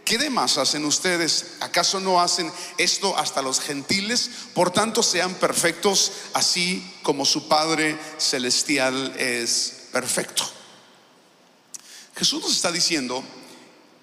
¿qué 0.05 0.17
demás 0.17 0.57
hacen 0.57 0.85
ustedes? 0.85 1.53
¿Acaso 1.61 1.99
no 1.99 2.21
hacen 2.21 2.51
esto 2.77 3.17
hasta 3.17 3.41
los 3.41 3.59
gentiles? 3.59 4.29
Por 4.53 4.71
tanto, 4.71 5.01
sean 5.01 5.33
perfectos, 5.35 6.11
así 6.33 6.93
como 7.01 7.25
su 7.25 7.47
Padre 7.47 7.97
Celestial 8.19 9.15
es 9.17 9.73
perfecto. 9.91 10.58
Jesús 12.19 12.41
nos 12.41 12.51
está 12.51 12.69
diciendo 12.69 13.23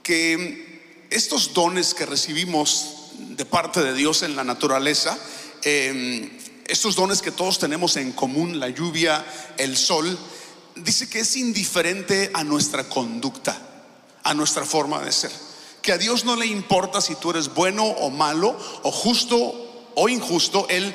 que 0.02 1.04
estos 1.10 1.52
dones 1.52 1.92
que 1.92 2.06
recibimos 2.06 3.10
de 3.18 3.44
parte 3.44 3.82
de 3.82 3.92
Dios 3.92 4.22
en 4.22 4.34
la 4.34 4.42
naturaleza, 4.42 5.18
em, 5.62 6.30
estos 6.66 6.96
dones 6.96 7.20
que 7.20 7.30
todos 7.30 7.58
tenemos 7.58 7.94
en 7.98 8.12
común, 8.12 8.58
la 8.58 8.70
lluvia, 8.70 9.22
el 9.58 9.76
sol, 9.76 10.18
dice 10.76 11.10
que 11.10 11.20
es 11.20 11.36
indiferente 11.36 12.30
a 12.32 12.42
nuestra 12.42 12.88
conducta, 12.88 13.60
a 14.22 14.32
nuestra 14.32 14.64
forma 14.64 15.02
de 15.02 15.12
ser. 15.12 15.32
Que 15.82 15.92
a 15.92 15.98
Dios 15.98 16.24
no 16.24 16.36
le 16.36 16.46
importa 16.46 17.02
si 17.02 17.16
tú 17.16 17.32
eres 17.32 17.52
bueno 17.52 17.84
o 17.84 18.08
malo, 18.08 18.58
o 18.82 18.90
justo 18.90 19.92
o 19.94 20.08
injusto, 20.08 20.66
Él 20.70 20.94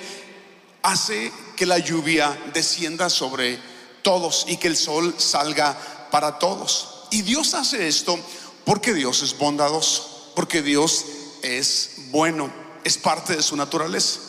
hace 0.81 1.31
que 1.55 1.67
la 1.67 1.77
lluvia 1.77 2.35
descienda 2.51 3.11
sobre 3.11 3.59
todos 4.01 4.45
y 4.47 4.57
que 4.57 4.69
el 4.69 4.75
sol 4.75 5.13
salga 5.19 6.09
para 6.09 6.39
todos. 6.39 6.97
Y 7.11 7.21
Dios 7.21 7.53
hace 7.53 7.87
esto 7.87 8.17
porque 8.65 8.93
Dios 8.93 9.21
es 9.21 9.37
bondadoso, 9.37 10.31
porque 10.35 10.61
Dios 10.61 11.05
es 11.41 11.91
bueno, 12.11 12.51
es 12.83 12.97
parte 12.97 13.35
de 13.35 13.43
su 13.43 13.55
naturaleza. 13.55 14.19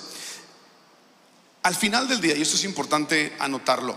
Al 1.63 1.77
final 1.77 2.09
del 2.09 2.21
día, 2.21 2.37
y 2.37 2.43
esto 2.43 2.57
es 2.57 2.65
importante 2.65 3.35
anotarlo, 3.39 3.97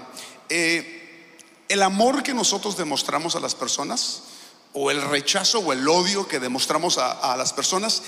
eh, 0.49 1.37
el 1.67 1.81
amor 1.81 2.21
que 2.21 2.33
nosotros 2.33 2.77
demostramos 2.77 3.35
a 3.35 3.39
las 3.39 3.55
personas, 3.55 4.21
o 4.73 4.91
el 4.91 5.01
rechazo 5.01 5.59
o 5.59 5.73
el 5.73 5.87
odio 5.87 6.27
que 6.27 6.39
demostramos 6.39 6.97
a, 6.97 7.35
las 7.37 7.53
personas, 7.53 8.03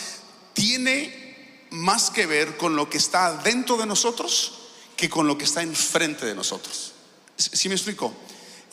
tiene 0.53 1.65
más 1.71 2.09
que 2.09 2.25
ver 2.25 2.57
con 2.57 2.75
lo 2.75 2.89
que 2.89 2.97
está 2.97 3.33
dentro 3.37 3.77
de 3.77 3.85
nosotros 3.85 4.53
que 4.97 5.09
con 5.09 5.27
lo 5.27 5.37
que 5.37 5.45
está 5.45 5.61
enfrente 5.61 6.25
de 6.25 6.35
nosotros. 6.35 6.91
¿Sí 7.37 7.69
me 7.69 7.75
explico? 7.75 8.13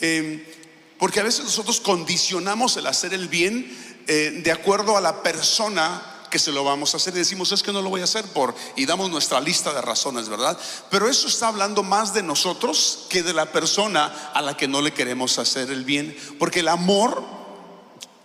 Eh, 0.00 0.63
porque 0.98 1.20
a 1.20 1.24
veces 1.24 1.44
nosotros 1.44 1.80
condicionamos 1.80 2.76
el 2.76 2.86
hacer 2.86 3.14
el 3.14 3.28
bien 3.28 3.76
eh, 4.06 4.40
de 4.44 4.52
acuerdo 4.52 4.96
a 4.96 5.00
la 5.00 5.22
persona 5.22 6.14
que 6.34 6.38
se 6.38 6.50
lo 6.50 6.64
vamos 6.64 6.92
a 6.92 6.96
hacer 6.96 7.14
y 7.14 7.18
decimos 7.18 7.52
es 7.52 7.62
que 7.62 7.72
no 7.72 7.80
lo 7.80 7.90
voy 7.90 8.00
a 8.00 8.04
hacer 8.04 8.24
por 8.26 8.56
y 8.74 8.86
damos 8.86 9.08
nuestra 9.08 9.40
lista 9.40 9.72
de 9.72 9.80
razones, 9.80 10.28
¿verdad? 10.28 10.58
Pero 10.90 11.08
eso 11.08 11.28
está 11.28 11.46
hablando 11.46 11.84
más 11.84 12.12
de 12.12 12.24
nosotros 12.24 13.06
que 13.08 13.22
de 13.22 13.32
la 13.32 13.52
persona 13.52 14.32
a 14.34 14.42
la 14.42 14.56
que 14.56 14.66
no 14.66 14.82
le 14.82 14.92
queremos 14.92 15.38
hacer 15.38 15.70
el 15.70 15.84
bien, 15.84 16.16
porque 16.40 16.60
el 16.60 16.68
amor 16.68 17.22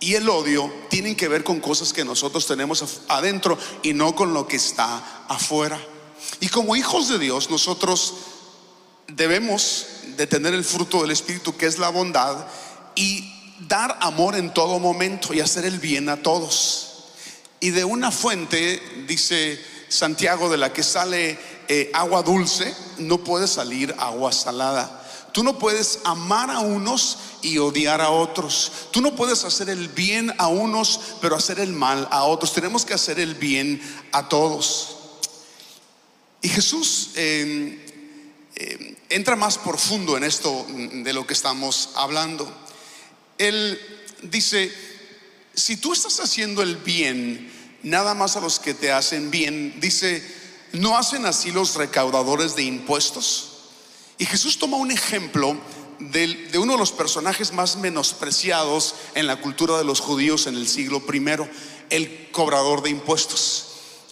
y 0.00 0.14
el 0.14 0.28
odio 0.28 0.72
tienen 0.88 1.14
que 1.14 1.28
ver 1.28 1.44
con 1.44 1.60
cosas 1.60 1.92
que 1.92 2.04
nosotros 2.04 2.46
tenemos 2.46 3.02
adentro 3.06 3.56
y 3.82 3.92
no 3.92 4.16
con 4.16 4.34
lo 4.34 4.48
que 4.48 4.56
está 4.56 5.24
afuera. 5.28 5.80
Y 6.40 6.48
como 6.48 6.74
hijos 6.74 7.08
de 7.08 7.18
Dios, 7.18 7.48
nosotros 7.48 8.14
debemos 9.06 9.86
de 10.16 10.26
tener 10.26 10.54
el 10.54 10.64
fruto 10.64 11.02
del 11.02 11.10
Espíritu, 11.10 11.56
que 11.56 11.66
es 11.66 11.78
la 11.78 11.88
bondad, 11.88 12.46
y 12.94 13.32
dar 13.68 13.98
amor 14.00 14.36
en 14.36 14.52
todo 14.52 14.78
momento 14.78 15.34
y 15.34 15.40
hacer 15.40 15.64
el 15.64 15.78
bien 15.78 16.08
a 16.08 16.22
todos. 16.22 16.86
Y 17.60 17.70
de 17.70 17.84
una 17.84 18.10
fuente, 18.10 18.82
dice 19.06 19.60
Santiago, 19.88 20.48
de 20.48 20.56
la 20.56 20.72
que 20.72 20.82
sale 20.82 21.38
eh, 21.68 21.90
agua 21.94 22.22
dulce, 22.22 22.74
no 22.98 23.18
puede 23.18 23.46
salir 23.46 23.94
agua 23.98 24.32
salada. 24.32 24.96
Tú 25.32 25.44
no 25.44 25.58
puedes 25.58 26.00
amar 26.04 26.50
a 26.50 26.60
unos 26.60 27.18
y 27.42 27.58
odiar 27.58 28.00
a 28.00 28.10
otros. 28.10 28.72
Tú 28.90 29.00
no 29.00 29.14
puedes 29.14 29.44
hacer 29.44 29.68
el 29.68 29.88
bien 29.88 30.34
a 30.38 30.48
unos, 30.48 31.00
pero 31.20 31.36
hacer 31.36 31.60
el 31.60 31.72
mal 31.72 32.08
a 32.10 32.24
otros. 32.24 32.52
Tenemos 32.52 32.84
que 32.84 32.94
hacer 32.94 33.20
el 33.20 33.34
bien 33.34 33.80
a 34.12 34.28
todos. 34.28 34.96
Y 36.42 36.48
Jesús 36.48 37.10
eh, 37.14 37.78
eh, 38.56 38.96
entra 39.10 39.36
más 39.36 39.58
profundo 39.58 40.16
en 40.16 40.24
esto 40.24 40.66
de 40.68 41.12
lo 41.12 41.26
que 41.26 41.34
estamos 41.34 41.90
hablando 41.94 42.50
él 43.40 43.80
dice, 44.22 44.70
si 45.54 45.78
tú 45.78 45.94
estás 45.94 46.20
haciendo 46.20 46.62
el 46.62 46.76
bien, 46.76 47.50
nada 47.82 48.12
más 48.12 48.36
a 48.36 48.40
los 48.40 48.60
que 48.60 48.74
te 48.74 48.92
hacen 48.92 49.30
bien, 49.30 49.80
dice, 49.80 50.22
¿no 50.72 50.98
hacen 50.98 51.24
así 51.24 51.50
los 51.50 51.74
recaudadores 51.74 52.54
de 52.54 52.64
impuestos? 52.64 53.52
Y 54.18 54.26
Jesús 54.26 54.58
toma 54.58 54.76
un 54.76 54.90
ejemplo 54.90 55.58
de, 55.98 56.50
uno 56.58 56.74
de 56.74 56.78
los 56.78 56.92
personajes 56.92 57.54
más 57.54 57.76
menospreciados 57.76 58.94
en 59.14 59.26
la 59.26 59.40
cultura 59.40 59.78
de 59.78 59.84
los 59.84 60.00
judíos 60.00 60.46
en 60.46 60.56
el 60.56 60.68
siglo 60.68 61.02
I, 61.10 61.24
el 61.88 62.30
cobrador 62.32 62.82
de 62.82 62.90
impuestos 62.90 63.69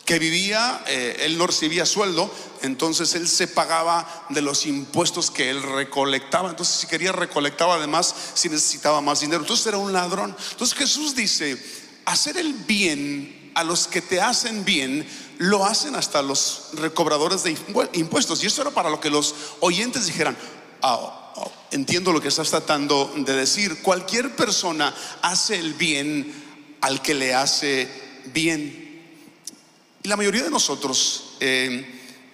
que 0.09 0.19
vivía, 0.19 0.83
eh, 0.87 1.17
él 1.27 1.37
no 1.37 1.47
recibía 1.47 1.85
sueldo, 1.85 2.35
entonces 2.63 3.15
él 3.15 3.29
se 3.29 3.47
pagaba 3.47 4.25
de 4.31 4.41
los 4.41 4.65
impuestos 4.65 5.31
que 5.31 5.51
él 5.51 5.63
recolectaba. 5.63 6.49
Entonces 6.49 6.77
si 6.77 6.87
quería 6.87 7.13
recolectaba 7.13 7.75
además 7.75 8.15
si 8.33 8.49
necesitaba 8.49 9.03
más 9.03 9.21
dinero. 9.21 9.43
Entonces 9.43 9.67
era 9.67 9.77
un 9.77 9.93
ladrón. 9.93 10.35
Entonces 10.53 10.79
Jesús 10.79 11.15
dice, 11.15 11.63
hacer 12.07 12.39
el 12.39 12.55
bien 12.55 13.53
a 13.55 13.65
los 13.65 13.87
que 13.87 14.01
te 14.01 14.19
hacen 14.19 14.65
bien, 14.65 15.07
lo 15.37 15.67
hacen 15.67 15.95
hasta 15.95 16.23
los 16.23 16.69
recobradores 16.73 17.43
de 17.43 17.55
impuestos. 17.93 18.43
Y 18.43 18.47
esto 18.47 18.63
era 18.63 18.71
para 18.71 18.89
lo 18.89 19.01
que 19.01 19.11
los 19.11 19.35
oyentes 19.61 20.07
dijeran, 20.07 20.39
ah, 20.81 21.35
oh, 21.37 21.53
entiendo 21.71 22.15
lo 22.15 22.23
que 22.23 22.29
estás 22.29 22.49
tratando 22.49 23.13
de 23.15 23.35
decir. 23.35 23.83
Cualquier 23.83 24.35
persona 24.35 24.95
hace 25.21 25.59
el 25.59 25.75
bien 25.75 26.79
al 26.81 27.03
que 27.03 27.13
le 27.13 27.35
hace 27.35 27.91
bien. 28.33 28.88
Y 30.03 30.09
la 30.09 30.17
mayoría 30.17 30.45
de 30.45 30.51
nosotros 30.51 31.35
eh, 31.41 31.85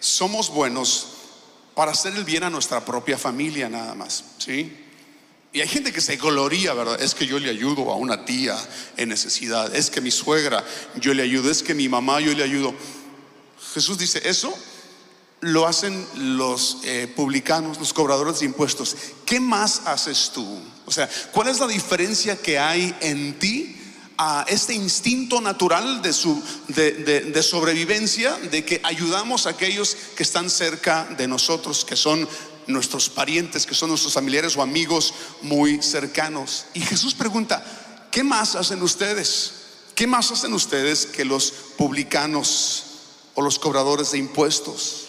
somos 0.01 0.51
buenos 0.51 1.09
para 1.75 1.93
hacer 1.93 2.15
el 2.15 2.25
bien 2.25 2.45
a 2.45 2.51
nuestra 2.51 2.85
propia 2.85 3.19
familia 3.19 3.69
nada 3.69 3.95
más, 3.95 4.25
¿sí? 4.39 4.73
Y 5.53 5.61
hay 5.61 5.69
gente 5.69 5.93
que 5.93 6.01
se 6.01 6.17
gloría, 6.17 6.75
¿verdad? 6.75 7.01
Es 7.01 7.15
que 7.15 7.27
yo 7.27 7.39
le 7.39 7.49
ayudo 7.49 7.93
a 7.93 7.97
una 7.97 8.25
tía 8.25 8.57
en 8.97 9.09
necesidad, 9.09 9.75
es 9.75 9.89
que 9.89 10.01
mi 10.01 10.11
suegra 10.11 10.65
yo 10.97 11.15
le 11.15 11.23
ayudo, 11.23 11.51
es 11.51 11.63
que 11.63 11.75
mi 11.75 11.89
mamá 11.89 12.21
yo 12.21 12.33
le 12.33 12.43
ayudo. 12.43 12.75
Jesús 13.73 13.97
dice, 13.97 14.21
eso 14.29 14.53
lo 15.41 15.67
hacen 15.67 16.07
los 16.17 16.79
eh, 16.85 17.13
publicanos, 17.15 17.79
los 17.79 17.93
cobradores 17.93 18.41
de 18.41 18.47
impuestos. 18.47 18.97
¿Qué 19.25 19.39
más 19.39 19.83
haces 19.85 20.33
tú? 20.35 20.45
O 20.87 20.91
sea, 20.91 21.09
¿cuál 21.33 21.49
es 21.49 21.61
la 21.61 21.69
diferencia 21.69 22.37
que 22.37 22.59
hay 22.59 22.95
en 23.01 23.39
ti? 23.39 23.77
A 24.17 24.45
este 24.49 24.75
instinto 24.75 25.41
natural 25.41 26.03
de, 26.03 26.13
su, 26.13 26.43
de, 26.69 27.43
sobrevivencia, 27.43 28.37
de 28.51 28.65
que 28.65 28.81
ayudamos 28.85 29.47
a 29.47 29.51
aquellos 29.51 29.97
que 30.17 30.23
están 30.23 30.51
cerca 30.51 31.05
de 31.17 31.27
nosotros, 31.27 31.85
que 31.85 31.97
son 31.97 32.29
nuestros 32.67 33.09
parientes, 33.09 33.67
que 33.67 33.75
son 33.75 33.91
nuestros 33.91 34.15
familiares 34.15 34.57
o 34.57 34.63
amigos 34.63 35.15
muy 35.43 35.83
cercanos. 35.83 36.67
Y 36.75 36.81
Jesús 36.81 37.15
pregunta, 37.15 37.65
¿qué 38.11 38.23
más 38.23 38.55
hacen 38.55 38.83
ustedes? 38.83 39.53
¿Qué 39.95 40.07
más 40.07 40.31
hacen 40.31 40.53
ustedes 40.55 41.07
que 41.07 41.25
los 41.25 41.53
publicanos 41.77 42.85
o 43.35 43.43
los 43.43 43.59
cobradores 43.59 44.13
de 44.13 44.19
impuestos? 44.19 45.09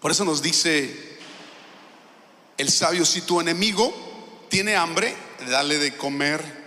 Por 0.00 0.10
eso 0.10 0.24
nos 0.24 0.42
dice 0.42 1.18
el 2.58 2.70
sabio, 2.70 3.04
si 3.04 3.22
tu 3.22 3.40
enemigo 3.40 3.92
tiene 4.48 4.76
hambre, 4.76 5.14
dale 5.48 5.78
de 5.78 5.96
comer. 5.96 6.61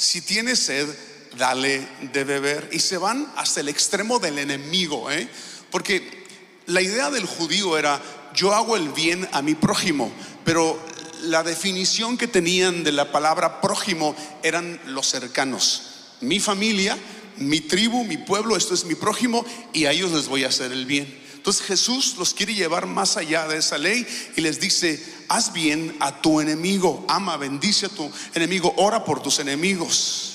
Si 0.00 0.22
tiene 0.22 0.56
sed, 0.56 0.88
dale 1.36 1.86
de 2.14 2.24
beber. 2.24 2.70
Y 2.72 2.78
se 2.78 2.96
van 2.96 3.30
hasta 3.36 3.60
el 3.60 3.68
extremo 3.68 4.18
del 4.18 4.38
enemigo, 4.38 5.10
¿eh? 5.10 5.28
porque 5.70 6.24
la 6.64 6.80
idea 6.80 7.10
del 7.10 7.26
judío 7.26 7.76
era, 7.76 8.00
yo 8.34 8.54
hago 8.54 8.76
el 8.76 8.88
bien 8.88 9.28
a 9.32 9.42
mi 9.42 9.54
prójimo, 9.54 10.10
pero 10.42 10.82
la 11.24 11.42
definición 11.42 12.16
que 12.16 12.26
tenían 12.26 12.82
de 12.82 12.92
la 12.92 13.12
palabra 13.12 13.60
prójimo 13.60 14.16
eran 14.42 14.80
los 14.86 15.06
cercanos. 15.06 15.82
Mi 16.22 16.40
familia, 16.40 16.96
mi 17.36 17.60
tribu, 17.60 18.02
mi 18.02 18.16
pueblo, 18.16 18.56
esto 18.56 18.72
es 18.72 18.86
mi 18.86 18.94
prójimo 18.94 19.44
y 19.74 19.84
a 19.84 19.92
ellos 19.92 20.12
les 20.12 20.28
voy 20.28 20.44
a 20.44 20.48
hacer 20.48 20.72
el 20.72 20.86
bien. 20.86 21.14
Entonces 21.40 21.64
Jesús 21.64 22.16
los 22.18 22.34
quiere 22.34 22.52
llevar 22.52 22.84
más 22.84 23.16
allá 23.16 23.48
de 23.48 23.56
esa 23.56 23.78
ley 23.78 24.06
y 24.36 24.42
les 24.42 24.60
dice, 24.60 25.02
haz 25.26 25.54
bien 25.54 25.96
a 25.98 26.20
tu 26.20 26.38
enemigo, 26.38 27.02
ama, 27.08 27.38
bendice 27.38 27.86
a 27.86 27.88
tu 27.88 28.12
enemigo, 28.34 28.74
ora 28.76 29.06
por 29.06 29.22
tus 29.22 29.38
enemigos. 29.38 30.34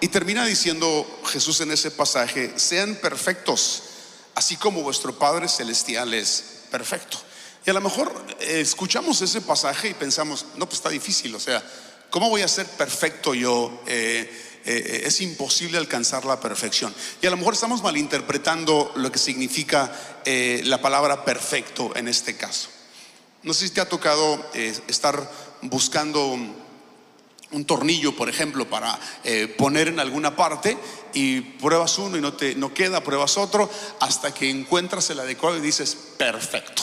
Y 0.00 0.06
termina 0.06 0.46
diciendo 0.46 1.04
Jesús 1.26 1.60
en 1.62 1.72
ese 1.72 1.90
pasaje, 1.90 2.52
sean 2.54 2.94
perfectos 2.94 3.82
así 4.36 4.54
como 4.54 4.82
vuestro 4.82 5.18
Padre 5.18 5.48
Celestial 5.48 6.14
es 6.14 6.60
perfecto. 6.70 7.18
Y 7.66 7.70
a 7.70 7.72
lo 7.72 7.80
mejor 7.80 8.24
eh, 8.38 8.60
escuchamos 8.60 9.20
ese 9.20 9.40
pasaje 9.40 9.88
y 9.88 9.94
pensamos, 9.94 10.46
no, 10.54 10.66
pues 10.66 10.78
está 10.78 10.90
difícil, 10.90 11.34
o 11.34 11.40
sea, 11.40 11.60
¿cómo 12.08 12.28
voy 12.28 12.42
a 12.42 12.48
ser 12.48 12.66
perfecto 12.66 13.34
yo? 13.34 13.82
Eh, 13.88 14.49
eh, 14.64 15.02
es 15.04 15.20
imposible 15.20 15.78
alcanzar 15.78 16.24
la 16.24 16.40
perfección. 16.40 16.94
Y 17.20 17.26
a 17.26 17.30
lo 17.30 17.36
mejor 17.36 17.54
estamos 17.54 17.82
malinterpretando 17.82 18.92
lo 18.96 19.10
que 19.12 19.18
significa 19.18 19.92
la 20.24 20.82
palabra 20.82 21.24
perfecto 21.24 21.92
en 21.96 22.06
este 22.06 22.36
caso. 22.36 22.68
No 23.42 23.54
sé 23.54 23.66
si 23.66 23.74
te 23.74 23.80
ha 23.80 23.88
tocado 23.88 24.44
estar 24.52 25.30
buscando 25.62 26.36
un 27.52 27.64
tornillo, 27.64 28.14
por 28.14 28.28
ejemplo, 28.28 28.68
para 28.68 28.98
eh, 29.24 29.52
poner 29.58 29.88
en 29.88 30.00
alguna 30.00 30.36
parte 30.36 30.78
y 31.12 31.40
pruebas 31.40 31.98
uno 31.98 32.16
y 32.16 32.20
no 32.20 32.32
te 32.32 32.54
no 32.54 32.72
queda, 32.72 33.02
pruebas 33.02 33.36
otro, 33.36 33.68
hasta 33.98 34.32
que 34.32 34.48
encuentras 34.48 35.10
el 35.10 35.20
adecuado 35.20 35.58
y 35.58 35.60
dices, 35.60 35.96
perfecto. 36.16 36.82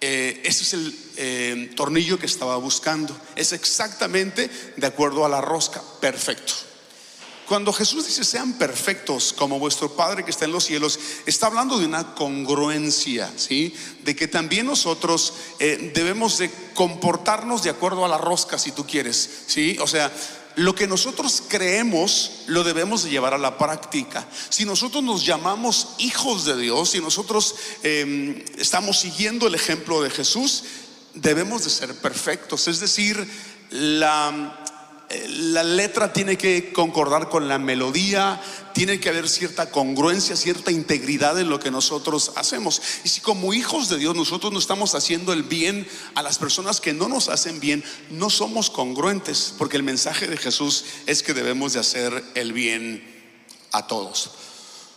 Eh, 0.00 0.42
ese 0.44 0.62
es 0.62 0.72
el 0.74 0.98
eh, 1.16 1.72
tornillo 1.74 2.18
que 2.18 2.26
estaba 2.26 2.56
buscando. 2.56 3.18
Es 3.34 3.52
exactamente 3.52 4.50
de 4.76 4.86
acuerdo 4.86 5.24
a 5.24 5.28
la 5.28 5.40
rosca, 5.40 5.82
perfecto. 6.00 6.52
Cuando 7.46 7.72
Jesús 7.72 8.06
dice 8.06 8.24
sean 8.24 8.54
perfectos 8.54 9.32
como 9.32 9.60
vuestro 9.60 9.94
Padre 9.94 10.24
que 10.24 10.32
está 10.32 10.46
en 10.46 10.52
los 10.52 10.64
cielos, 10.64 10.98
está 11.26 11.46
hablando 11.46 11.78
de 11.78 11.86
una 11.86 12.14
congruencia, 12.16 13.32
¿sí? 13.36 13.72
De 14.02 14.16
que 14.16 14.26
también 14.26 14.66
nosotros 14.66 15.32
eh, 15.60 15.92
debemos 15.94 16.38
de 16.38 16.50
comportarnos 16.74 17.62
de 17.62 17.70
acuerdo 17.70 18.04
a 18.04 18.08
la 18.08 18.18
rosca, 18.18 18.58
si 18.58 18.72
tú 18.72 18.84
quieres, 18.84 19.30
¿sí? 19.46 19.78
O 19.80 19.86
sea, 19.86 20.12
lo 20.56 20.74
que 20.74 20.86
nosotros 20.86 21.42
creemos 21.48 22.42
lo 22.46 22.64
debemos 22.64 23.04
de 23.04 23.10
llevar 23.10 23.34
a 23.34 23.38
la 23.38 23.58
práctica. 23.58 24.26
Si 24.48 24.64
nosotros 24.64 25.04
nos 25.04 25.24
llamamos 25.24 25.90
hijos 25.98 26.46
de 26.46 26.56
Dios, 26.56 26.90
si 26.90 27.00
nosotros 27.00 27.54
em, 27.82 28.42
estamos 28.56 28.98
siguiendo 28.98 29.46
el 29.46 29.54
ejemplo 29.54 30.02
de 30.02 30.10
Jesús, 30.10 30.64
debemos 31.14 31.64
de 31.64 31.70
ser 31.70 31.94
perfectos. 31.96 32.68
Es 32.68 32.80
decir, 32.80 33.28
la 33.70 34.64
la 35.28 35.62
letra 35.62 36.12
tiene 36.12 36.36
que 36.36 36.72
concordar 36.72 37.28
con 37.28 37.48
la 37.48 37.58
melodía, 37.58 38.40
tiene 38.74 38.98
que 38.98 39.08
haber 39.08 39.28
cierta 39.28 39.70
congruencia, 39.70 40.34
cierta 40.34 40.72
integridad 40.72 41.38
en 41.38 41.48
lo 41.48 41.60
que 41.60 41.70
nosotros 41.70 42.32
hacemos. 42.34 42.82
Y 43.04 43.08
si 43.08 43.20
como 43.20 43.54
hijos 43.54 43.88
de 43.88 43.98
Dios 43.98 44.16
nosotros 44.16 44.52
no 44.52 44.58
estamos 44.58 44.96
haciendo 44.96 45.32
el 45.32 45.44
bien 45.44 45.86
a 46.16 46.22
las 46.22 46.38
personas 46.38 46.80
que 46.80 46.92
no 46.92 47.08
nos 47.08 47.28
hacen 47.28 47.60
bien, 47.60 47.84
no 48.10 48.30
somos 48.30 48.68
congruentes, 48.68 49.54
porque 49.56 49.76
el 49.76 49.84
mensaje 49.84 50.26
de 50.26 50.36
Jesús 50.36 50.84
es 51.06 51.22
que 51.22 51.34
debemos 51.34 51.72
de 51.74 51.80
hacer 51.80 52.24
el 52.34 52.52
bien 52.52 53.04
a 53.70 53.86
todos. 53.86 54.30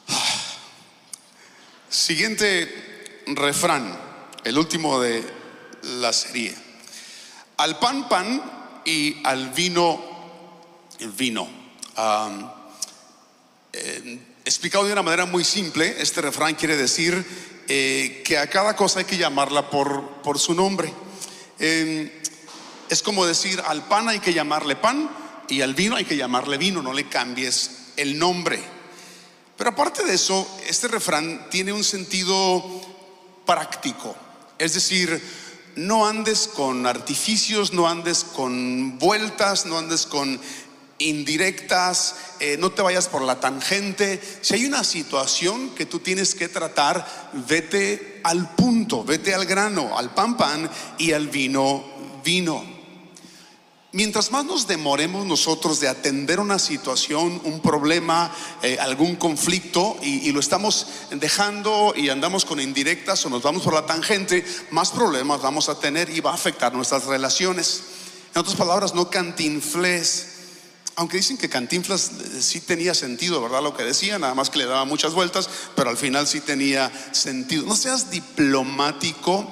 Siguiente 1.89 3.23
refrán, 3.27 3.99
el 4.43 4.57
último 4.57 4.99
de 4.99 5.23
la 5.83 6.13
serie. 6.13 6.55
Al 7.57 7.77
pan 7.77 8.09
pan 8.09 8.58
y 8.89 9.21
al 9.23 9.49
vino 9.51 10.01
vino. 11.17 11.47
Eh, 13.71 14.19
explicado 14.43 14.85
de 14.85 14.93
una 14.93 15.03
manera 15.03 15.25
muy 15.25 15.43
simple, 15.43 15.95
este 15.99 16.21
refrán 16.21 16.55
quiere 16.55 16.75
decir 16.75 17.23
eh, 17.67 18.23
que 18.25 18.37
a 18.37 18.49
cada 18.49 18.75
cosa 18.75 18.99
hay 18.99 19.05
que 19.05 19.17
llamarla 19.17 19.69
por, 19.69 20.21
por 20.23 20.39
su 20.39 20.55
nombre. 20.55 20.91
es 21.59 23.03
como 23.03 23.25
decir, 23.25 23.61
al 23.67 23.87
pan 23.87 24.09
hay 24.09 24.19
que 24.19 24.33
llamarle 24.33 24.75
pan 24.75 25.09
y 25.47 25.61
al 25.61 25.75
vino 25.75 25.95
hay 25.95 26.05
que 26.05 26.17
llamarle 26.17 26.57
vino, 26.57 26.81
no 26.81 26.93
le 26.93 27.07
cambies 27.07 27.91
el 27.95 28.17
nombre. 28.17 28.59
Pero 29.55 29.71
aparte 29.71 30.03
de 30.03 30.15
eso, 30.15 30.47
este 30.67 30.87
refrán 30.87 31.49
tiene 31.51 31.73
un 31.73 31.83
sentido 31.83 32.63
práctico. 33.45 34.15
Es 34.57 34.73
decir, 34.73 35.21
no 35.79 36.05
andes 36.05 36.47
con 36.47 36.85
artificios, 36.85 37.73
no 37.73 37.87
andes 37.87 38.23
con 38.23 38.99
vueltas, 38.99 39.65
no 39.65 39.77
andes 39.77 40.05
con 40.05 40.39
indirectas, 40.97 42.15
eh, 42.41 42.57
no 42.59 42.71
te 42.71 42.81
vayas 42.81 43.07
por 43.07 43.21
la 43.21 43.39
tangente. 43.39 44.21
Si 44.41 44.55
hay 44.55 44.65
una 44.65 44.83
situación 44.83 45.69
que 45.75 45.85
tú 45.85 45.99
tienes 45.99 46.35
que 46.35 46.49
tratar, 46.49 47.31
vete 47.47 48.19
al 48.23 48.55
punto, 48.55 49.03
vete 49.03 49.33
al 49.33 49.45
grano, 49.45 49.97
al 49.97 50.13
pan 50.13 50.35
pan 50.35 50.69
y 50.97 51.13
al 51.13 51.27
vino 51.27 51.85
vino. 52.23 52.78
Mientras 53.91 54.29
más 54.29 54.45
nos 54.45 54.67
demoremos 54.67 55.25
nosotros 55.25 55.79
de 55.79 55.87
atender 55.87 56.39
una 56.39 56.59
situación, 56.59 57.41
un 57.43 57.59
problema, 57.59 58.31
eh, 58.61 58.77
algún 58.79 59.15
conflicto, 59.15 59.97
y, 60.03 60.31
lo 60.31 60.39
estamos 60.39 60.85
dejando 61.09 61.93
y 61.95 62.09
andamos 62.09 62.45
con 62.45 62.59
indirectas 62.59 63.25
o 63.25 63.31
nos 63.31 63.41
vamos 63.41 63.63
por 63.63 63.73
la 63.73 63.87
tangente, 63.87 64.45
más 64.69 64.91
problemas 64.91 65.41
vamos 65.41 65.69
a 65.69 65.79
tener 65.79 66.11
y 66.11 66.19
va 66.19 66.31
a 66.31 66.35
afectar 66.35 66.71
nuestras 66.71 67.05
relaciones. 67.05 67.81
En 68.35 68.41
otras 68.41 68.55
palabras, 68.55 68.93
no 68.93 69.09
cantinfles. 69.09 70.27
Aunque 70.95 71.17
dicen 71.17 71.37
que 71.37 71.49
Cantinflas 71.49 72.11
eh, 72.11 72.41
sí 72.41 72.59
tenía 72.59 72.93
sentido, 72.93 73.41
¿verdad? 73.41 73.63
Lo 73.63 73.75
que 73.75 73.83
decía, 73.83 74.19
nada 74.19 74.35
más 74.35 74.51
que 74.51 74.59
le 74.59 74.65
daba 74.65 74.85
muchas 74.85 75.13
vueltas, 75.13 75.49
pero 75.75 75.89
al 75.89 75.97
final 75.97 76.27
sí 76.27 76.41
tenía 76.41 76.91
sentido. 77.11 77.65
No 77.65 77.75
seas 77.75 78.11
diplomático, 78.11 79.47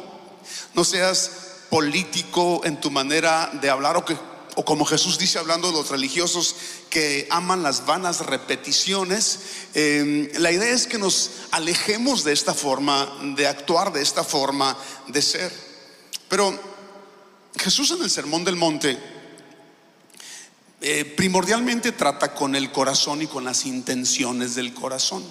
no 0.76 0.84
seas 0.84 1.47
político 1.70 2.62
en 2.64 2.80
tu 2.80 2.92
manera 2.92 3.50
de 3.62 3.70
hablar 3.70 3.98
o, 3.98 4.06
que, 4.06 4.18
o 4.56 4.66
como 4.66 4.86
Jesús 4.86 5.18
dice 5.18 5.40
hablando 5.40 5.68
de 5.68 5.74
los 5.74 5.90
religiosos 5.90 6.56
que 6.90 7.28
aman 7.30 7.64
las 7.64 7.86
vanas 7.86 8.26
repeticiones. 8.26 9.40
Em, 9.74 10.30
la 10.38 10.52
idea 10.52 10.74
es 10.74 10.88
que 10.88 10.98
nos 10.98 11.32
alejemos 11.52 12.24
de 12.24 12.34
esta 12.34 12.54
forma 12.54 13.20
de 13.36 13.48
actuar, 13.48 13.92
de 13.92 14.02
esta 14.02 14.24
forma 14.24 14.78
de 15.08 15.22
ser. 15.22 15.52
Pero 16.30 16.58
Jesús 17.58 17.92
en 17.92 18.02
el 18.02 18.10
Sermón 18.10 18.44
del 18.44 18.56
Monte 18.56 18.98
eh, 20.80 21.06
primordialmente 21.06 21.92
trata 21.92 22.36
con 22.36 22.56
el 22.56 22.72
corazón 22.72 23.22
y 23.24 23.28
con 23.28 23.44
las 23.44 23.66
intenciones 23.66 24.54
del 24.56 24.74
corazón. 24.74 25.24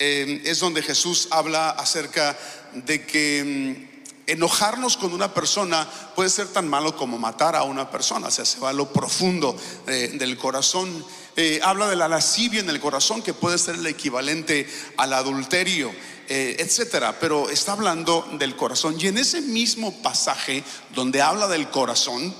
Eh, 0.00 0.42
es 0.44 0.60
donde 0.60 0.82
Jesús 0.82 1.28
habla 1.30 1.70
acerca 1.70 2.36
de 2.72 3.04
que 3.04 3.87
mm, 3.87 3.87
enojarnos 4.28 4.98
con 4.98 5.14
una 5.14 5.32
persona 5.32 5.88
puede 6.14 6.28
ser 6.28 6.48
tan 6.48 6.68
malo 6.68 6.94
como 6.94 7.18
matar 7.18 7.56
a 7.56 7.62
una 7.62 7.90
persona, 7.90 8.28
o 8.28 8.30
sea, 8.30 8.44
se 8.44 8.60
va 8.60 8.70
a 8.70 8.74
lo 8.74 8.92
profundo 8.92 9.56
eh, 9.86 10.12
del 10.14 10.36
corazón. 10.36 11.04
Eh, 11.34 11.60
habla 11.62 11.88
de 11.88 11.96
la 11.96 12.08
lascivia 12.08 12.60
en 12.60 12.68
el 12.68 12.78
corazón 12.78 13.22
que 13.22 13.32
puede 13.32 13.58
ser 13.58 13.76
el 13.76 13.86
equivalente 13.86 14.68
al 14.98 15.14
adulterio, 15.14 15.90
eh, 16.28 16.56
etcétera, 16.58 17.18
pero 17.18 17.48
está 17.48 17.72
hablando 17.72 18.28
del 18.38 18.54
corazón. 18.54 18.96
Y 19.00 19.06
en 19.06 19.16
ese 19.16 19.40
mismo 19.40 20.02
pasaje 20.02 20.62
donde 20.94 21.22
habla 21.22 21.48
del 21.48 21.70
corazón, 21.70 22.34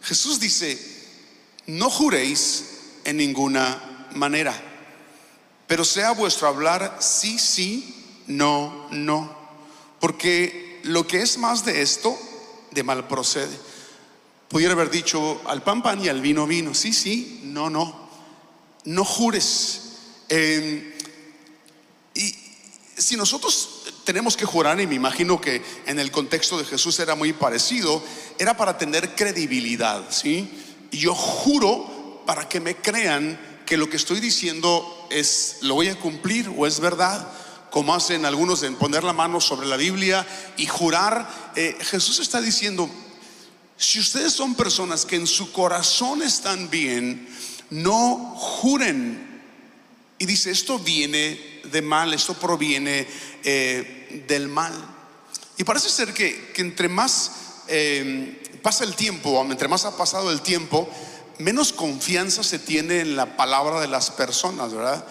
Jesús 0.00 0.40
dice: 0.40 0.80
No 1.66 1.90
juréis 1.90 2.64
en 3.04 3.18
ninguna 3.18 4.08
manera, 4.14 4.54
pero 5.66 5.84
sea 5.84 6.12
vuestro 6.12 6.48
hablar 6.48 6.96
sí, 7.00 7.38
sí, 7.38 8.22
no, 8.26 8.86
no, 8.90 9.36
porque 10.00 10.65
lo 10.86 11.06
que 11.06 11.22
es 11.22 11.38
más 11.38 11.64
de 11.64 11.82
esto, 11.82 12.18
de 12.70 12.82
mal 12.82 13.06
procede. 13.08 13.56
Pudiera 14.48 14.74
haber 14.74 14.90
dicho 14.90 15.40
al 15.46 15.62
pan 15.62 15.82
pan 15.82 16.02
y 16.02 16.08
al 16.08 16.20
vino 16.20 16.46
vino. 16.46 16.74
Sí, 16.74 16.92
sí, 16.92 17.40
no, 17.44 17.68
no. 17.68 18.08
No 18.84 19.04
jures. 19.04 19.82
Em, 20.28 20.92
y 22.14 22.34
si 22.96 23.16
nosotros 23.16 23.82
tenemos 24.04 24.36
que 24.36 24.46
jurar, 24.46 24.80
y 24.80 24.86
me 24.86 24.94
imagino 24.94 25.40
que 25.40 25.62
en 25.86 25.98
el 25.98 26.10
contexto 26.10 26.58
de 26.58 26.64
Jesús 26.64 26.98
era 27.00 27.14
muy 27.14 27.32
parecido, 27.32 28.02
era 28.38 28.56
para 28.56 28.78
tener 28.78 29.14
credibilidad, 29.14 30.04
¿sí? 30.10 30.48
Y 30.92 30.98
yo 30.98 31.14
juro 31.14 32.22
para 32.24 32.48
que 32.48 32.60
me 32.60 32.76
crean 32.76 33.38
que 33.66 33.76
lo 33.76 33.90
que 33.90 33.96
estoy 33.96 34.20
diciendo 34.20 35.08
es, 35.10 35.58
lo 35.62 35.74
voy 35.74 35.88
a 35.88 35.98
cumplir 35.98 36.48
o 36.56 36.66
es 36.66 36.78
verdad 36.78 37.28
como 37.76 37.94
hacen 37.94 38.24
algunos 38.24 38.62
en 38.62 38.74
poner 38.76 39.04
la 39.04 39.12
mano 39.12 39.38
sobre 39.38 39.66
la 39.66 39.76
Biblia 39.76 40.26
y 40.56 40.64
jurar. 40.64 41.52
Eh, 41.54 41.76
Jesús 41.82 42.20
está 42.20 42.40
diciendo, 42.40 42.88
si 43.76 44.00
ustedes 44.00 44.32
son 44.32 44.54
personas 44.54 45.04
que 45.04 45.16
en 45.16 45.26
su 45.26 45.52
corazón 45.52 46.22
están 46.22 46.70
bien, 46.70 47.28
no 47.68 48.34
juren. 48.34 49.42
Y 50.18 50.24
dice, 50.24 50.52
esto 50.52 50.78
viene 50.78 51.60
de 51.70 51.82
mal, 51.82 52.14
esto 52.14 52.32
proviene 52.32 53.06
eh, 53.44 54.24
del 54.26 54.48
mal. 54.48 54.72
Y 55.58 55.64
parece 55.64 55.90
ser 55.90 56.14
que, 56.14 56.54
entre 56.56 56.88
más 56.88 57.32
eh, 57.68 58.58
pasa 58.62 58.84
el 58.84 58.94
tiempo, 58.94 59.46
entre 59.50 59.68
más 59.68 59.84
ha 59.84 59.98
pasado 59.98 60.32
el 60.32 60.40
tiempo, 60.40 60.88
menos 61.40 61.74
confianza 61.74 62.42
se 62.42 62.58
tiene 62.58 63.00
en 63.00 63.16
la 63.16 63.36
palabra 63.36 63.82
de 63.82 63.88
las 63.88 64.10
personas, 64.10 64.72
¿verdad? 64.72 65.06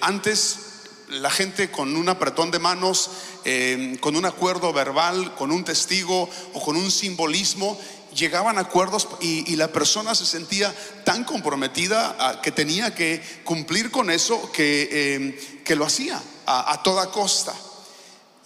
antes 0.00 0.69
la 1.10 1.30
gente 1.30 1.70
con 1.70 1.96
un 1.96 2.08
apretón 2.08 2.50
de 2.50 2.58
manos, 2.58 3.10
eh, 3.44 3.96
con 4.00 4.16
un 4.16 4.24
acuerdo 4.24 4.72
verbal, 4.72 5.34
con 5.34 5.50
un 5.50 5.64
testigo 5.64 6.28
o 6.54 6.62
con 6.62 6.76
un 6.76 6.90
simbolismo, 6.90 7.78
llegaban 8.14 8.58
a 8.58 8.62
acuerdos 8.62 9.08
y, 9.20 9.56
la 9.56 9.68
persona 9.68 10.14
se 10.14 10.26
sentía 10.26 10.74
tan 11.04 11.24
comprometida 11.24 12.40
que 12.42 12.50
tenía 12.50 12.94
que 12.94 13.22
cumplir 13.44 13.90
con 13.90 14.10
eso 14.10 14.50
que, 14.52 14.88
eh, 14.90 15.60
que 15.64 15.76
lo 15.76 15.84
hacía 15.84 16.20
a, 16.46 16.82
toda 16.82 17.10
costa. 17.10 17.54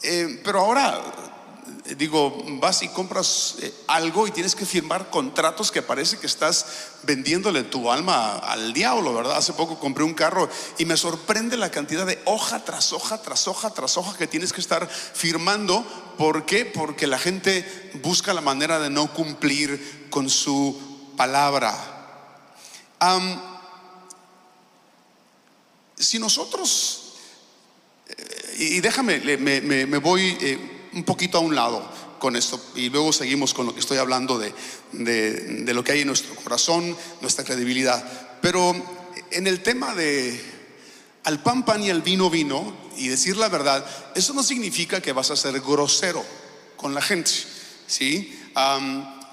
Eh, 0.02 0.40
pero 0.44 0.60
ahora 0.60 1.33
digo, 1.84 2.42
vas 2.60 2.82
y 2.82 2.88
compras 2.88 3.56
eh, 3.60 3.72
algo 3.88 4.26
y 4.26 4.30
tienes 4.30 4.54
que 4.54 4.64
firmar 4.64 5.10
contratos 5.10 5.70
que 5.70 5.82
parece 5.82 6.18
que 6.18 6.26
estás 6.26 6.66
vendiéndole 7.02 7.62
tu 7.62 7.90
alma 7.90 8.38
al 8.38 8.72
diablo, 8.72 9.12
¿verdad? 9.12 9.36
Hace 9.36 9.52
poco 9.52 9.78
compré 9.78 10.02
un 10.02 10.14
carro 10.14 10.48
y 10.78 10.86
me 10.86 10.96
sorprende 10.96 11.58
la 11.58 11.70
cantidad 11.70 12.06
de 12.06 12.18
hoja 12.24 12.64
tras 12.64 12.94
hoja, 12.94 13.20
tras 13.20 13.46
hoja, 13.48 13.70
tras 13.70 13.98
hoja 13.98 14.16
que 14.16 14.26
tienes 14.26 14.52
que 14.52 14.62
estar 14.62 14.88
firmando. 14.88 15.84
¿Por 16.16 16.46
qué? 16.46 16.64
Porque 16.64 17.06
la 17.06 17.18
gente 17.18 17.90
busca 18.02 18.32
la 18.32 18.40
manera 18.40 18.78
de 18.78 18.88
no 18.88 19.12
cumplir 19.12 20.08
con 20.08 20.30
su 20.30 21.12
palabra. 21.18 21.90
si 25.96 26.18
nosotros, 26.18 27.12
eh, 28.08 28.56
y 28.58 28.80
déjame, 28.80 29.18
me, 29.36 29.98
voy... 29.98 30.38
Eh, 30.40 30.73
un 30.94 31.04
poquito 31.04 31.38
a 31.38 31.40
un 31.40 31.54
lado 31.54 31.82
con 32.18 32.36
esto 32.36 32.60
y 32.74 32.88
luego 32.88 33.12
seguimos 33.12 33.52
con 33.52 33.66
lo 33.66 33.74
que 33.74 33.80
estoy 33.80 33.98
hablando 33.98 34.38
de, 34.38 34.54
de, 34.92 35.74
lo 35.74 35.84
que 35.84 35.92
hay 35.92 36.00
en 36.00 36.06
nuestro 36.06 36.34
corazón, 36.36 36.96
nuestra 37.20 37.44
credibilidad. 37.44 38.38
Pero 38.40 38.74
en 39.30 39.46
el 39.46 39.62
tema 39.62 39.94
de 39.94 40.52
al 41.24 41.42
pan 41.42 41.64
pan 41.64 41.82
y 41.82 41.90
al 41.90 42.02
vino 42.02 42.30
vino 42.30 42.74
y 42.96 43.08
decir 43.08 43.36
la 43.36 43.48
verdad, 43.48 43.84
eso 44.14 44.32
no 44.32 44.42
significa 44.42 45.00
que 45.00 45.12
vas 45.12 45.30
a 45.30 45.36
ser 45.36 45.60
grosero 45.60 46.24
con 46.76 46.94
la 46.94 47.02
gente, 47.02 47.30
¿sí? 47.86 48.38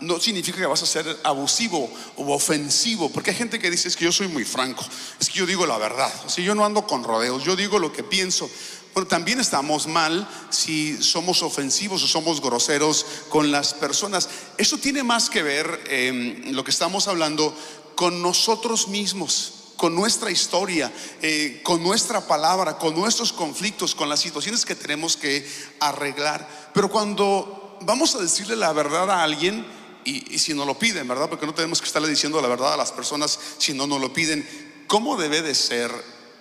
no 0.02 0.20
significa 0.20 0.58
que 0.58 0.66
vas 0.66 0.82
a 0.82 0.86
ser 0.86 1.06
abusivo 1.24 1.90
o 2.18 2.34
ofensivo, 2.34 3.10
porque 3.12 3.32
hay 3.32 3.38
gente 3.38 3.60
que 3.60 3.70
dice 3.70 3.88
es 3.88 3.96
que 3.96 4.06
yo 4.06 4.12
soy 4.12 4.28
muy 4.28 4.44
franco, 4.44 4.84
es 5.20 5.30
que 5.30 5.40
yo 5.40 5.46
digo 5.46 5.66
la 5.66 5.78
verdad, 5.78 6.12
si 6.28 6.44
yo 6.44 6.56
no 6.56 6.66
ando 6.66 6.88
con 6.88 7.04
rodeos, 7.04 7.44
yo 7.44 7.56
digo 7.56 7.78
lo 7.80 7.94
que 7.94 8.04
pienso. 8.04 8.50
Bueno, 8.94 9.08
también 9.08 9.40
estamos 9.40 9.88
mal 9.88 10.28
si 10.50 11.02
somos 11.02 11.44
ofensivos 11.44 12.04
o 12.04 12.08
somos 12.08 12.42
groseros 12.42 13.06
con 13.30 13.52
las 13.52 13.74
personas. 13.74 14.28
Eso 14.58 14.78
tiene 14.78 15.04
más 15.04 15.30
que 15.30 15.44
ver, 15.44 15.82
eh, 15.88 16.44
lo 16.52 16.64
que 16.64 16.72
estamos 16.72 17.08
hablando, 17.08 17.56
con 17.96 18.22
nosotros 18.22 18.88
mismos 18.88 19.54
con 19.82 19.96
nuestra 19.96 20.30
historia, 20.30 20.92
eh, 21.24 21.60
con 21.64 21.82
nuestra 21.82 22.28
palabra, 22.28 22.78
con 22.78 22.94
nuestros 22.94 23.34
conflictos, 23.34 23.96
con 23.96 24.10
las 24.10 24.20
situaciones 24.20 24.64
que 24.64 24.76
tenemos 24.76 25.18
que 25.18 25.44
arreglar. 25.80 26.48
Pero 26.72 26.88
cuando 26.92 27.80
vamos 27.82 28.14
a 28.14 28.20
decirle 28.20 28.56
la 28.56 28.74
verdad 28.74 29.10
a 29.10 29.24
alguien, 29.24 29.66
y, 30.04 30.38
si 30.38 30.54
no 30.54 30.66
lo 30.66 30.78
piden, 30.78 31.08
¿verdad? 31.08 31.30
Porque 31.30 31.48
no 31.48 31.56
tenemos 31.56 31.82
que 31.82 31.88
estarle 31.88 32.08
diciendo 32.08 32.40
la 32.42 32.48
verdad 32.48 32.76
a 32.76 32.78
las 32.78 32.92
personas 32.92 33.40
si 33.58 33.74
no 33.74 33.88
nos 33.88 34.00
lo 34.00 34.14
piden, 34.14 34.48
¿cómo 34.86 35.18
debe 35.18 35.42
de 35.42 35.56
ser 35.56 35.92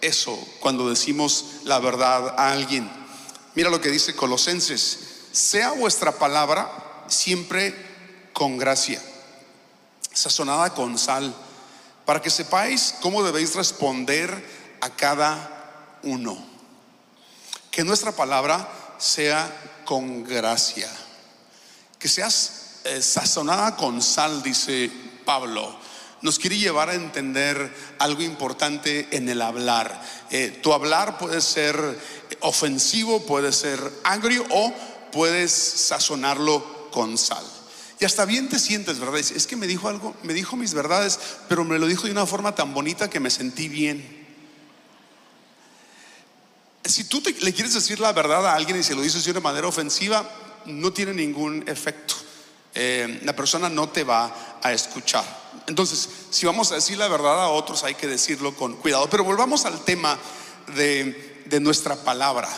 eso 0.01 0.39
cuando 0.61 0.89
decimos 0.89 1.45
la 1.65 1.79
verdad 1.79 2.35
a 2.39 2.53
alguien. 2.53 2.91
Mira 3.55 3.71
lo 3.71 3.81
que 3.81 3.91
dice 3.91 4.15
Colosenses, 4.15 4.99
sea 5.33 5.73
vuestra 5.73 6.13
palabra 6.13 7.05
siempre 7.09 7.75
con 8.33 8.59
gracia, 8.59 9.03
sazonada 10.13 10.75
con 10.75 10.99
sal, 10.99 11.35
para 12.05 12.23
que 12.23 12.31
sepáis 12.31 12.95
cómo 13.01 13.23
debéis 13.23 13.55
responder 13.55 14.79
a 14.81 14.91
cada 14.91 15.99
uno. 16.03 16.39
Que 17.71 17.85
nuestra 17.85 18.13
palabra 18.13 18.69
sea 18.99 19.83
con 19.85 20.25
gracia, 20.25 20.89
que 21.99 22.09
seas 22.09 22.81
eh, 22.85 23.03
sazonada 23.03 23.77
con 23.77 24.01
sal, 24.01 24.43
dice 24.43 24.91
Pablo 25.25 25.80
nos 26.23 26.39
quiere 26.39 26.59
llevar 26.59 26.91
a 26.91 26.95
entender 26.95 27.73
algo 27.99 28.23
importante 28.23 29.09
en 29.11 29.29
el 29.29 29.41
hablar. 29.43 30.03
Eh, 30.31 30.59
tu 30.63 30.73
hablar 30.73 31.19
puede 31.19 31.41
ser 31.41 31.99
ofensivo, 32.41 33.25
puede 33.27 33.53
ser 33.53 33.81
agrio 34.05 34.45
o 34.51 34.73
puedes 35.13 35.51
sazonarlo 35.51 36.91
con 36.91 37.17
sal. 37.17 37.45
Y 37.99 38.05
hasta 38.05 38.25
bien 38.25 38.49
te 38.49 38.59
sientes, 38.59 38.99
¿verdad? 38.99 39.19
Es 39.19 39.47
que 39.47 39.57
me 39.57 39.67
dijo 39.67 39.89
algo, 39.89 40.17
me 40.23 40.33
dijo 40.33 40.57
mis 40.57 40.73
verdades, 40.73 41.19
pero 41.49 41.65
me 41.65 41.79
lo 41.79 41.87
dijo 41.87 42.05
de 42.05 42.13
una 42.13 42.25
forma 42.27 42.55
tan 42.55 42.73
bonita 42.73 43.11
que 43.11 43.21
me 43.21 43.31
sentí 43.31 43.69
bien. 43.69 44.21
Si 46.85 47.05
tú 47.05 47.23
le 47.41 47.53
quieres 47.53 47.75
decir 47.75 48.01
la 48.01 48.13
verdad 48.13 48.47
a 48.47 48.55
alguien 48.55 48.79
y 48.79 48.83
se 48.83 48.95
lo 48.95 49.03
dices 49.03 49.25
de 49.25 49.31
una 49.33 49.41
manera 49.41 49.69
ofensiva, 49.69 50.29
no 50.65 50.93
tiene 50.93 51.13
ningún 51.13 51.63
efecto. 51.69 52.15
Eh, 52.75 53.21
la 53.25 53.35
persona 53.35 53.69
no 53.69 53.89
te 53.89 54.05
va 54.05 54.59
a 54.63 54.73
escuchar. 54.73 55.25
Entonces, 55.67 56.09
si 56.31 56.47
vamos 56.47 56.71
a 56.71 56.77
decir 56.77 56.99
la 56.99 57.09
verdad 57.09 57.43
a 57.43 57.49
otros, 57.49 57.83
hay 57.85 57.95
que 57.95 58.07
decirlo 58.07 58.55
con 58.55 58.77
cuidado. 58.77 59.09
Pero 59.11 59.25
volvamos 59.25 59.65
al 59.65 59.85
tema 59.85 60.19
de, 60.75 61.59
nuestra 61.61 61.97
palabra. 61.97 62.49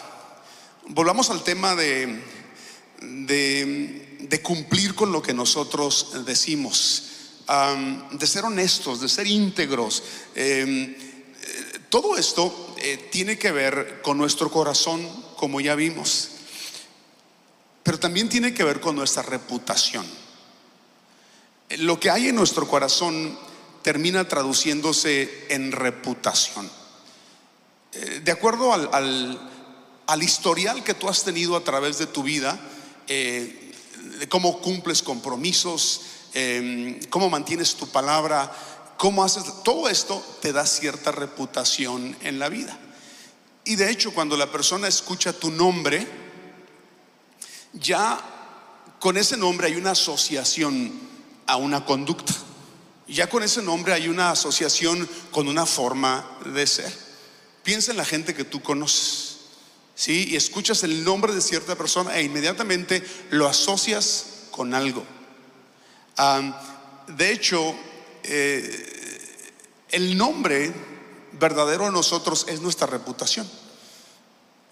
Volvamos 0.89 1.31
al 1.31 1.43
tema 1.43 1.75
de, 1.75 2.23
cumplir 4.43 4.95
con 4.95 5.13
lo 5.13 5.23
que 5.23 5.33
nosotros 5.33 6.25
decimos, 6.27 7.05
de 8.11 8.27
ser 8.27 8.45
honestos, 8.45 9.01
de 9.01 9.09
ser 9.09 9.27
íntegros. 9.27 10.03
Em, 10.35 10.95
todo 11.89 12.17
esto 12.17 12.75
eh, 12.79 13.09
tiene 13.11 13.39
que 13.39 13.53
ver 13.53 14.01
con 14.03 14.19
nuestro 14.19 14.51
corazón, 14.51 15.07
como 15.37 15.61
ya 15.61 15.75
vimos 15.75 16.32
pero 17.83 17.99
también 17.99 18.29
tiene 18.29 18.55
que 18.55 18.65
ver 18.65 18.81
con 18.81 18.97
nuestra 18.97 19.23
reputación. 19.23 20.07
Lo 21.79 21.99
que 21.99 22.11
hay 22.11 22.29
en 22.29 22.37
nuestro 22.37 22.69
corazón 22.69 23.39
termina 23.83 24.29
traduciéndose 24.29 25.47
en 25.49 25.73
reputación. 25.73 26.71
Eh, 27.93 28.21
de 28.25 28.33
acuerdo 28.33 28.73
al, 28.73 29.49
historial 30.21 30.85
que 30.85 30.95
tú 30.95 31.09
has 31.09 31.25
tenido 31.25 31.57
a 31.57 31.65
través 31.65 31.99
de 31.99 32.07
tu 32.07 32.23
vida, 32.23 32.59
eh, 33.09 33.73
cómo 34.29 34.61
cumples 34.61 35.03
compromisos, 35.03 36.03
em, 36.35 37.01
cómo 37.09 37.31
mantienes 37.31 37.75
tu 37.75 37.89
palabra, 37.89 38.53
¿Cómo 39.03 39.25
haces? 39.25 39.43
Todo 39.65 39.89
esto 39.89 40.25
te 40.41 40.53
da 40.53 40.65
cierta 40.65 41.11
reputación 41.11 42.17
en 42.21 42.39
la 42.39 42.49
vida. 42.49 42.79
Y 43.65 43.75
de 43.75 43.91
hecho, 43.91 44.15
cuando 44.15 44.37
la 44.37 44.53
persona 44.53 44.87
escucha 44.87 45.33
tu 45.33 45.51
nombre, 45.51 46.07
ya 47.73 48.21
con 48.99 49.17
ese 49.17 49.37
nombre 49.37 49.67
hay 49.67 49.77
una 49.77 49.93
asociación 49.93 50.93
a 51.47 51.57
una 51.57 51.85
conducta. 51.85 52.33
Ya 53.09 53.29
con 53.29 53.43
ese 53.43 53.63
nombre 53.63 53.93
hay 53.93 54.09
una 54.09 54.31
asociación 54.31 55.09
con 55.31 55.49
una 55.49 55.67
forma 55.67 56.39
de 56.47 56.67
ser. 56.67 56.93
Piensa 57.63 57.91
en 57.91 57.99
la 57.99 58.05
gente 58.05 58.35
que 58.35 58.45
tú 58.45 58.63
conoces. 58.63 59.37
¿Sí? 59.95 60.29
Y 60.31 60.37
escuchas 60.37 60.83
el 60.85 61.05
nombre 61.05 61.35
de 61.35 61.41
cierta 61.41 61.77
persona 61.77 62.17
e 62.17 62.23
inmediatamente 62.23 63.03
lo 63.31 63.47
asocias 63.47 64.47
con 64.51 64.75
algo. 64.75 65.05
de 67.09 67.33
hecho, 67.33 67.75
eh, 68.23 68.93
el 69.91 70.17
nombre 70.17 70.73
verdadero 71.33 71.87
de 71.87 71.93
nosotros 71.93 72.47
es 72.49 72.61
nuestra 72.61 72.87
reputación. 72.87 73.49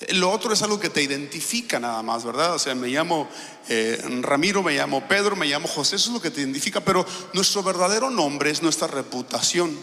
Lo 0.09 0.31
otro 0.31 0.53
es 0.55 0.63
algo 0.63 0.81
que 0.81 0.89
te 0.89 1.03
identifica 1.03 1.79
nada 1.79 2.03
más, 2.03 2.25
¿verdad? 2.25 2.55
O 2.55 2.59
sea, 2.59 2.75
me 2.75 2.89
llamo 2.89 3.29
eh, 3.69 4.03
Ramiro, 4.23 4.63
me 4.63 4.73
llamo 4.73 5.07
Pedro, 5.07 5.37
me 5.37 5.47
llamo 5.47 5.69
José, 5.69 5.97
eso 5.97 6.09
es 6.09 6.15
lo 6.15 6.23
que 6.23 6.31
te 6.31 6.41
identifica, 6.41 6.81
pero 6.81 7.05
nuestro 7.35 7.63
verdadero 7.63 8.09
nombre 8.09 8.51
es 8.51 8.63
nuestra 8.63 8.87
reputación, 8.89 9.79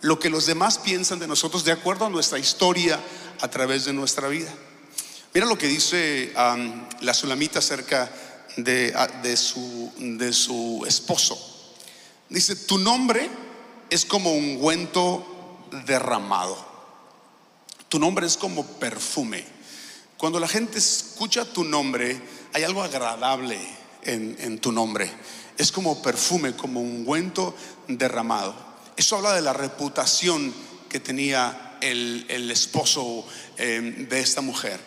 lo 0.00 0.18
que 0.18 0.30
los 0.30 0.46
demás 0.46 0.78
piensan 0.78 1.18
de 1.18 1.26
nosotros 1.26 1.64
de 1.64 1.72
acuerdo 1.72 2.06
a 2.06 2.10
nuestra 2.10 2.38
historia 2.38 2.98
a 3.40 3.48
través 3.48 3.84
de 3.84 3.92
nuestra 3.92 4.28
vida. 4.28 4.52
Mira 5.34 5.46
lo 5.46 5.58
que 5.58 5.68
dice 5.68 6.32
la 7.00 7.14
Sulamita 7.14 7.58
acerca 7.58 8.10
de, 8.56 8.92
de, 9.22 9.36
su, 9.36 9.92
de 9.98 10.32
su 10.32 10.84
esposo. 10.88 11.38
Dice, 12.30 12.56
tu 12.56 12.78
nombre 12.78 13.28
es 13.90 14.04
como 14.06 14.32
un 14.32 14.56
ungüento 14.56 15.68
derramado. 15.86 16.69
Tu 17.90 17.98
nombre 17.98 18.24
es 18.24 18.36
como 18.36 18.64
perfume. 18.64 19.44
Cuando 20.16 20.38
la 20.38 20.46
gente 20.46 20.78
escucha 20.78 21.44
tu 21.44 21.64
nombre, 21.64 22.22
hay 22.52 22.62
algo 22.62 22.84
agradable 22.84 23.58
en, 24.04 24.60
tu 24.60 24.70
nombre. 24.70 25.10
Es 25.58 25.72
como 25.72 26.00
perfume, 26.00 26.54
como 26.54 26.80
un 26.80 26.98
ungüento 26.98 27.52
derramado. 27.88 28.54
Eso 28.96 29.16
habla 29.16 29.34
de 29.34 29.42
la 29.42 29.52
reputación 29.52 30.54
que 30.88 31.00
tenía 31.00 31.78
el, 31.80 32.48
esposo 32.52 33.26
eh, 33.58 34.06
de 34.08 34.20
esta 34.20 34.40
mujer. 34.40 34.78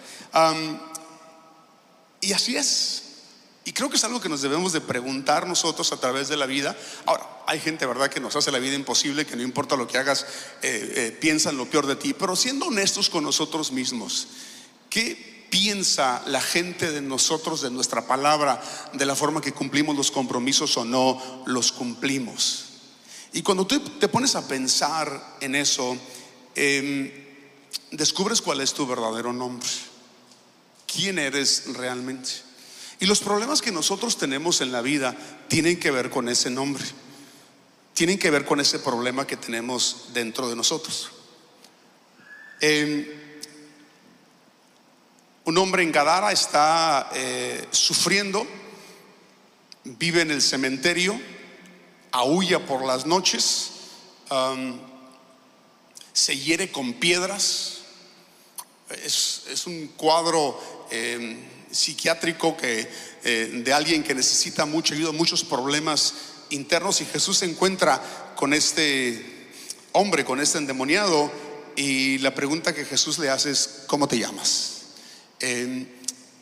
y 2.22 2.32
así 2.32 2.56
es. 2.56 3.04
Y 3.66 3.74
creo 3.74 3.90
que 3.90 3.98
es 3.98 4.04
algo 4.06 4.22
que 4.22 4.30
nos 4.30 4.42
debemos 4.42 4.72
de 4.72 4.80
preguntar 4.80 5.46
nosotros 5.46 5.92
a 5.92 5.98
través 5.98 6.30
de 6.30 6.38
la 6.38 6.46
vida. 6.46 6.74
Ahora, 7.06 7.33
hay 7.48 7.60
gente, 7.60 7.86
¿verdad?, 7.86 8.10
que 8.10 8.20
nos 8.20 8.36
hace 8.36 8.52
la 8.52 8.60
vida 8.60 8.76
imposible, 8.76 9.26
que 9.26 9.36
no 9.36 9.42
importa 9.42 9.76
lo 9.76 9.88
que 9.88 9.98
hagas, 9.98 10.26
eh, 10.62 10.94
eh, 10.96 11.18
piensan 11.20 11.58
lo 11.58 11.70
peor 11.70 11.88
de 11.88 11.96
ti. 11.96 12.14
Pero 12.14 12.36
siendo 12.36 12.68
honestos 12.68 13.10
con 13.10 13.24
nosotros 13.24 13.72
mismos, 13.72 14.28
¿qué 14.90 15.48
piensa 15.50 16.24
la 16.28 16.42
gente 16.42 16.92
de 16.92 17.02
nosotros, 17.02 17.62
de 17.62 17.72
nuestra 17.72 18.08
palabra, 18.08 18.62
de 18.94 19.06
la 19.06 19.16
forma 19.16 19.42
que 19.42 19.52
cumplimos 19.52 19.96
los 19.96 20.12
compromisos 20.12 20.76
o 20.78 20.86
no 20.86 21.44
los 21.46 21.72
cumplimos? 21.72 22.66
Y 23.34 23.42
cuando 23.42 23.66
tú 23.66 23.80
te 23.80 24.08
pones 24.08 24.36
a 24.36 24.48
pensar 24.48 25.38
en 25.42 25.56
eso, 25.56 25.98
em, 26.56 27.12
descubres 27.92 28.42
cuál 28.42 28.62
es 28.62 28.74
tu 28.74 28.86
verdadero 28.86 29.34
nombre. 29.34 29.68
¿Quién 30.86 31.18
eres 31.18 31.64
realmente? 31.74 32.30
Y 33.00 33.06
los 33.06 33.20
problemas 33.20 33.62
que 33.62 33.72
nosotros 33.72 34.18
tenemos 34.18 34.62
en 34.62 34.72
la 34.72 34.82
vida 34.82 35.16
tienen 35.48 35.80
que 35.80 35.92
ver 35.92 36.10
con 36.10 36.30
ese 36.30 36.50
nombre, 36.50 36.84
tienen 37.94 38.18
que 38.18 38.32
ver 38.32 38.46
con 38.46 38.60
ese 38.60 38.80
problema 38.80 39.28
que 39.28 39.38
tenemos 39.38 40.08
dentro 40.14 40.50
de 40.50 40.56
nosotros. 40.56 41.12
un 45.46 45.58
hombre 45.58 45.84
en 45.84 45.92
Gadara 45.92 46.32
está 46.32 47.10
eh, 47.14 47.68
sufriendo, 47.72 48.48
vive 49.84 50.22
en 50.22 50.32
el 50.32 50.42
cementerio, 50.42 51.20
aúlla 52.12 52.66
por 52.66 52.86
las 52.86 53.06
noches, 53.06 53.72
se 56.14 56.38
hiere 56.38 56.72
con 56.72 56.94
piedras. 56.94 57.80
Es, 58.90 59.66
un 59.66 59.88
cuadro 59.96 60.60
em, 60.92 61.44
psiquiátrico 61.72 62.56
que, 62.56 62.90
eh, 63.24 63.62
de 63.64 63.74
alguien 63.74 64.04
que 64.04 64.14
necesita 64.14 64.66
mucha 64.66 64.94
ayuda, 64.94 65.12
muchos 65.12 65.44
problemas 65.44 66.14
internos 66.54 67.02
y 67.02 67.06
Jesús 67.06 67.40
se 67.40 67.46
encuentra 67.46 68.34
con 68.36 68.54
este 68.54 69.50
hombre, 69.92 70.26
con 70.26 70.40
este 70.40 70.58
endemoniado 70.58 71.32
y 71.76 72.20
la 72.20 72.34
pregunta 72.34 72.74
que 72.74 72.86
Jesús 72.86 73.20
le 73.20 73.30
hace 73.30 73.52
es, 73.52 73.84
¿cómo 73.88 74.08
te 74.08 74.18
llamas? 74.18 74.82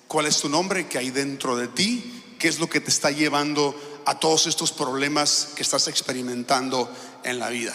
¿Cuál 0.08 0.26
es 0.26 0.39
tu 0.39 0.50
nombre 0.50 0.88
que 0.88 0.97
hay 0.97 1.10
dentro 1.10 1.56
de 1.56 1.67
ti? 1.67 2.24
¿Qué 2.38 2.47
es 2.47 2.60
lo 2.60 2.69
que 2.69 2.82
te 2.82 2.89
está 2.89 3.12
llevando 3.12 3.76
a 4.06 4.19
todos 4.19 4.47
estos 4.47 4.71
problemas 4.71 5.50
que 5.56 5.63
estás 5.63 5.88
experimentando 5.88 6.91
en 7.24 7.39
la 7.39 7.50
vida? 7.50 7.74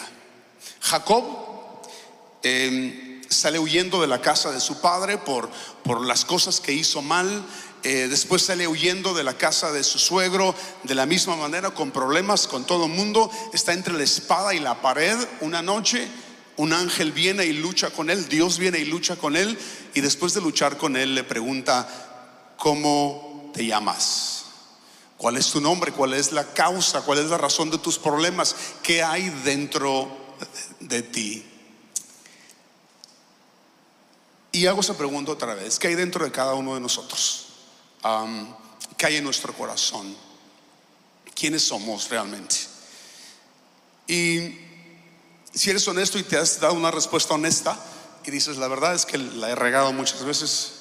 Jacob 0.81 1.25
eh, 2.43 3.21
sale 3.27 3.59
huyendo 3.59 4.01
de 4.01 4.07
la 4.07 4.21
casa 4.21 4.51
de 4.51 4.59
su 4.59 4.79
padre 4.79 5.17
por, 5.17 5.49
por 5.83 6.05
las 6.05 6.25
cosas 6.25 6.59
que 6.59 6.73
hizo 6.73 7.01
mal. 7.01 7.45
Eh, 7.83 8.07
después 8.09 8.41
sale 8.41 8.67
huyendo 8.67 9.13
de 9.13 9.23
la 9.23 9.37
casa 9.37 9.71
de 9.71 9.83
su 9.83 9.99
suegro 9.99 10.55
de 10.83 10.95
la 10.95 11.05
misma 11.05 11.35
manera, 11.35 11.71
con 11.71 11.91
problemas 11.91 12.47
con 12.47 12.65
todo 12.65 12.85
el 12.85 12.91
mundo. 12.91 13.29
Está 13.53 13.73
entre 13.73 13.93
la 13.93 14.03
espada 14.03 14.53
y 14.53 14.59
la 14.59 14.81
pared 14.81 15.17
una 15.41 15.61
noche. 15.61 16.07
Un 16.57 16.73
ángel 16.73 17.11
viene 17.11 17.45
y 17.45 17.53
lucha 17.53 17.91
con 17.91 18.09
él, 18.09 18.27
Dios 18.27 18.57
viene 18.57 18.79
y 18.79 18.85
lucha 18.85 19.15
con 19.15 19.35
él. 19.35 19.57
Y 19.93 20.01
después 20.01 20.33
de 20.33 20.41
luchar 20.41 20.77
con 20.77 20.97
él 20.97 21.13
le 21.13 21.23
pregunta, 21.23 21.87
¿cómo 22.57 23.51
te 23.53 23.65
llamas? 23.65 24.45
¿Cuál 25.17 25.37
es 25.37 25.51
tu 25.51 25.61
nombre? 25.61 25.91
¿Cuál 25.91 26.13
es 26.13 26.31
la 26.31 26.53
causa? 26.53 27.01
¿Cuál 27.01 27.19
es 27.19 27.25
la 27.25 27.37
razón 27.37 27.69
de 27.69 27.77
tus 27.77 27.97
problemas? 27.97 28.55
¿Qué 28.81 29.03
hay 29.03 29.29
dentro 29.43 30.09
de 30.79 31.03
ti? 31.03 31.45
Y 34.51 34.65
hago 34.65 34.81
esa 34.81 34.97
pregunta 34.97 35.31
otra 35.31 35.53
vez, 35.53 35.77
¿qué 35.77 35.89
hay 35.89 35.95
dentro 35.95 36.25
de 36.25 36.31
cada 36.31 36.55
uno 36.55 36.73
de 36.73 36.81
nosotros? 36.81 37.46
¿Qué 38.97 39.05
hay 39.05 39.15
en 39.17 39.23
nuestro 39.23 39.53
corazón? 39.53 40.15
¿Quiénes 41.35 41.63
somos 41.63 42.09
realmente? 42.09 42.55
Y 44.07 44.55
si 45.53 45.69
eres 45.69 45.87
honesto 45.87 46.17
y 46.17 46.23
te 46.23 46.37
has 46.37 46.59
dado 46.59 46.73
una 46.73 46.91
respuesta 46.91 47.33
honesta 47.33 47.77
y 48.25 48.31
dices, 48.31 48.57
la 48.57 48.67
verdad 48.67 48.95
es 48.95 49.05
que 49.05 49.17
la 49.17 49.49
he 49.49 49.55
regado 49.55 49.91
muchas 49.93 50.23
veces, 50.23 50.73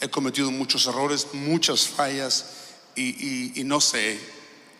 he 0.00 0.08
cometido 0.08 0.50
muchos 0.50 0.86
errores, 0.86 1.28
muchas 1.32 1.86
fallas 1.86 2.46
y, 2.96 3.52
no 3.64 3.80
sé 3.80 4.20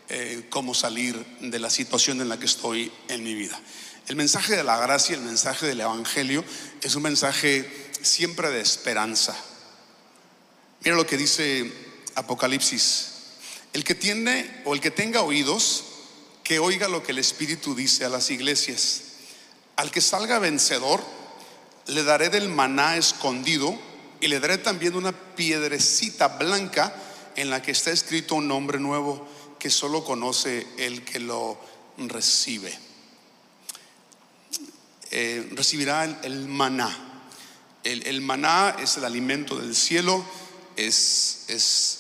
eh, 0.09 0.47
cómo 0.51 0.75
salir 0.75 1.25
de 1.41 1.59
la 1.59 1.71
situación 1.71 2.21
en 2.21 2.29
la 2.29 2.39
que 2.39 2.47
estoy 2.47 2.93
en 3.09 3.23
mi 3.23 3.35
vida. 3.35 3.61
El 4.09 4.17
mensaje 4.17 4.57
de 4.57 4.65
la 4.65 4.77
gracia, 4.79 5.15
el 5.15 5.23
mensaje 5.23 5.67
del 5.67 5.81
Evangelio 5.81 6.45
es 6.83 6.95
un 6.95 7.03
mensaje 7.03 7.91
siempre 8.03 8.51
de 8.51 8.61
esperanza. 8.61 9.37
Mira 10.83 10.97
lo 10.97 11.07
que 11.07 11.17
dice 11.17 11.71
Apocalipsis. 12.15 13.09
El 13.73 13.85
que 13.85 13.95
tiene 13.95 14.63
o 14.65 14.75
el 14.75 14.81
que 14.81 14.91
tenga 14.91 15.23
oídos, 15.23 15.85
que 16.43 16.59
oiga 16.59 16.89
lo 16.89 17.03
que 17.03 17.13
el 17.13 17.19
Espíritu 17.19 17.75
dice 17.75 18.05
a 18.05 18.09
las 18.09 18.31
iglesias. 18.31 19.03
Al 19.77 19.91
que 19.91 20.01
salga 20.01 20.39
vencedor, 20.39 21.03
le 21.87 22.03
daré 22.03 22.31
del 22.31 22.49
maná 22.49 22.97
escondido 22.97 23.79
y 24.21 24.29
le 24.29 24.41
daré 24.41 24.59
también 24.59 24.97
una 24.97 25.13
piedrecita 25.13 26.29
blanca 26.29 26.95
en 27.37 27.51
la 27.51 27.63
que 27.63 27.73
está 27.73 27.91
escrito 27.91 28.35
un 28.35 28.49
nombre 28.49 28.79
nuevo 28.79 29.27
que 29.59 29.71
solo 29.71 30.05
conoce 30.05 30.67
el 30.79 31.05
que 31.05 31.21
lo 31.21 31.59
recibe. 31.99 32.77
Eh, 35.11 35.49
recibirá 35.53 36.05
el 36.05 36.49
maná. 36.49 37.11
El, 37.83 38.21
maná 38.21 38.77
es 38.79 38.99
el 38.99 39.05
alimento 39.07 39.57
del 39.57 39.75
cielo, 39.75 40.23
es, 40.87 41.45
es, 41.49 41.97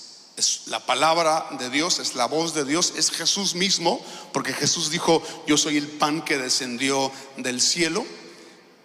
la 0.66 0.86
palabra 0.86 1.48
de 1.58 1.68
Dios, 1.68 1.98
es 1.98 2.14
la 2.14 2.24
voz 2.24 2.54
de 2.54 2.64
Dios, 2.64 2.94
es 2.96 3.10
Jesús 3.10 3.54
mismo, 3.54 4.02
porque 4.32 4.54
Jesús 4.54 4.90
dijo, 4.90 5.22
yo 5.46 5.58
soy 5.58 5.76
el 5.76 5.86
pan 5.86 6.24
que 6.24 6.38
descendió 6.38 7.12
del 7.36 7.60
cielo. 7.60 8.06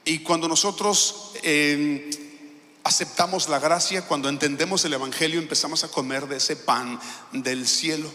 Y 0.04 0.20
cuando 0.20 0.50
nosotros 0.50 1.32
em, 1.44 2.10
aceptamos 2.84 3.48
la 3.48 3.60
gracia, 3.60 4.06
cuando 4.06 4.28
entendemos 4.28 4.84
el 4.84 4.94
Evangelio, 4.94 5.40
empezamos 5.40 5.86
a 5.86 5.88
comer 5.88 6.28
de 6.28 6.38
ese 6.38 6.58
pan 6.58 7.00
del 7.32 7.68
cielo. 7.68 8.12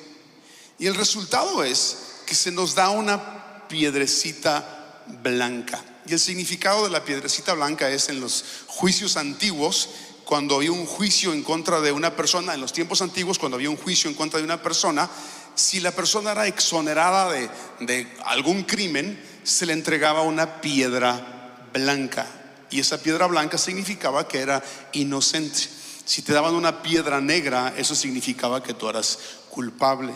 Y 0.79 0.87
el 0.87 0.95
resultado 0.95 1.65
es 1.65 1.97
que 2.27 2.35
se 2.35 2.51
nos 2.51 2.75
da 2.75 2.91
una 2.91 3.67
piedrecita 3.69 5.03
blanca. 5.23 5.83
Y 6.07 6.13
el 6.13 6.21
significado 6.21 6.85
de 6.85 6.91
la 6.91 7.05
piedrecita 7.05 7.55
blanca 7.55 7.91
es 7.91 8.09
en 8.09 8.21
los 8.21 8.45
juicios 8.67 9.17
antiguos, 9.17 9.89
cuando 10.31 10.55
había 10.55 10.71
un 10.71 10.87
juicio 10.87 11.33
en 11.33 11.43
contra 11.43 11.81
de 11.81 11.91
una 11.91 12.15
persona, 12.15 12.55
en 12.55 12.61
los 12.61 12.73
tiempos 12.73 13.03
antiguos, 13.03 13.37
cuando 13.37 13.57
había 13.57 13.69
un 13.69 13.77
juicio 13.77 14.09
en 14.09 14.15
contra 14.15 14.39
de 14.39 14.45
una 14.45 14.63
persona, 14.63 15.11
si 15.57 15.81
la 15.81 15.91
persona 15.91 16.31
era 16.31 16.47
exonerada 16.47 17.33
de, 17.33 17.51
de 17.81 18.07
algún 18.27 18.63
crimen, 18.63 19.21
se 19.43 19.67
le 19.67 19.73
entregaba 19.73 20.23
una 20.23 20.61
piedra 20.61 21.67
blanca. 21.73 22.29
Y 22.71 22.79
esa 22.79 23.03
piedra 23.03 23.27
blanca 23.27 23.59
significaba 23.59 24.29
que 24.29 24.39
era 24.39 24.63
inocente. 24.93 25.69
Si 26.05 26.23
te 26.23 26.33
daban 26.33 26.55
una 26.55 26.81
piedra 26.81 27.21
negra, 27.21 27.75
eso 27.77 27.97
significaba 27.97 28.63
que 28.63 28.75
tú 28.75 28.89
eras 28.89 29.19
culpable. 29.51 30.15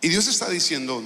Y 0.00 0.08
Dios 0.08 0.26
está 0.26 0.50
diciendo, 0.50 1.04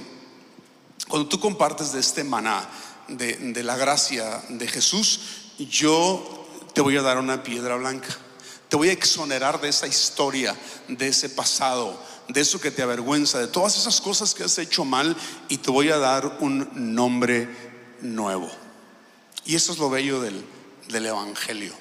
cuando 1.07 1.29
tú 1.29 1.39
compartes 1.39 1.91
de 1.91 1.99
este 1.99 2.23
maná, 2.23 2.67
de, 3.07 3.35
de 3.35 3.61
la 3.61 3.77
gracia 3.77 4.41
de 4.49 4.67
Jesús, 4.67 5.19
yo 5.59 6.38
te 6.73 6.81
voy 6.81 6.97
a 6.97 7.01
dar 7.01 7.17
una 7.17 7.43
piedra 7.43 7.75
blanca. 7.75 8.09
Te 8.69 8.75
voy 8.77 8.89
a 8.89 8.93
exonerar 8.93 9.59
de 9.59 9.69
esa 9.69 9.87
historia, 9.87 10.55
de 10.87 11.07
ese 11.07 11.29
pasado, 11.29 11.99
de 12.27 12.41
eso 12.41 12.61
que 12.61 12.69
te 12.69 12.83
avergüenza, 12.83 13.39
de 13.39 13.47
todas 13.47 13.77
esas 13.77 13.99
cosas 13.99 14.35
que 14.35 14.43
has 14.43 14.57
hecho 14.59 14.85
mal 14.85 15.17
y 15.47 15.57
te 15.57 15.71
voy 15.71 15.89
a 15.89 15.97
dar 15.97 16.37
un 16.39 16.69
nombre 16.73 17.49
nuevo. 18.01 18.49
Y 19.45 19.55
eso 19.55 19.73
es 19.73 19.79
lo 19.79 19.89
bello 19.89 20.21
del, 20.21 20.45
del 20.87 21.05
Evangelio. 21.07 21.73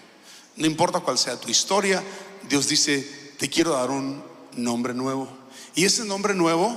No 0.57 0.67
importa 0.67 1.01
cuál 1.01 1.19
sea 1.19 1.39
tu 1.39 1.51
historia, 1.51 2.03
Dios 2.49 2.69
dice, 2.69 3.35
te 3.39 3.51
quiero 3.51 3.73
dar 3.73 3.91
un 3.91 4.23
nombre 4.57 4.95
nuevo. 4.95 5.29
Y 5.75 5.85
ese 5.85 6.05
nombre 6.05 6.35
nuevo 6.35 6.75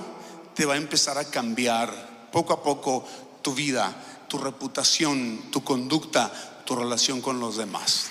te 0.53 0.65
va 0.65 0.73
a 0.73 0.77
empezar 0.77 1.17
a 1.17 1.25
cambiar 1.25 2.29
poco 2.31 2.53
a 2.53 2.63
poco 2.63 3.07
tu 3.41 3.53
vida, 3.53 3.95
tu 4.27 4.37
reputación, 4.37 5.45
tu 5.51 5.63
conducta, 5.63 6.31
tu 6.71 6.77
relación 6.77 7.19
con 7.19 7.41
los 7.41 7.57
demás. 7.57 8.09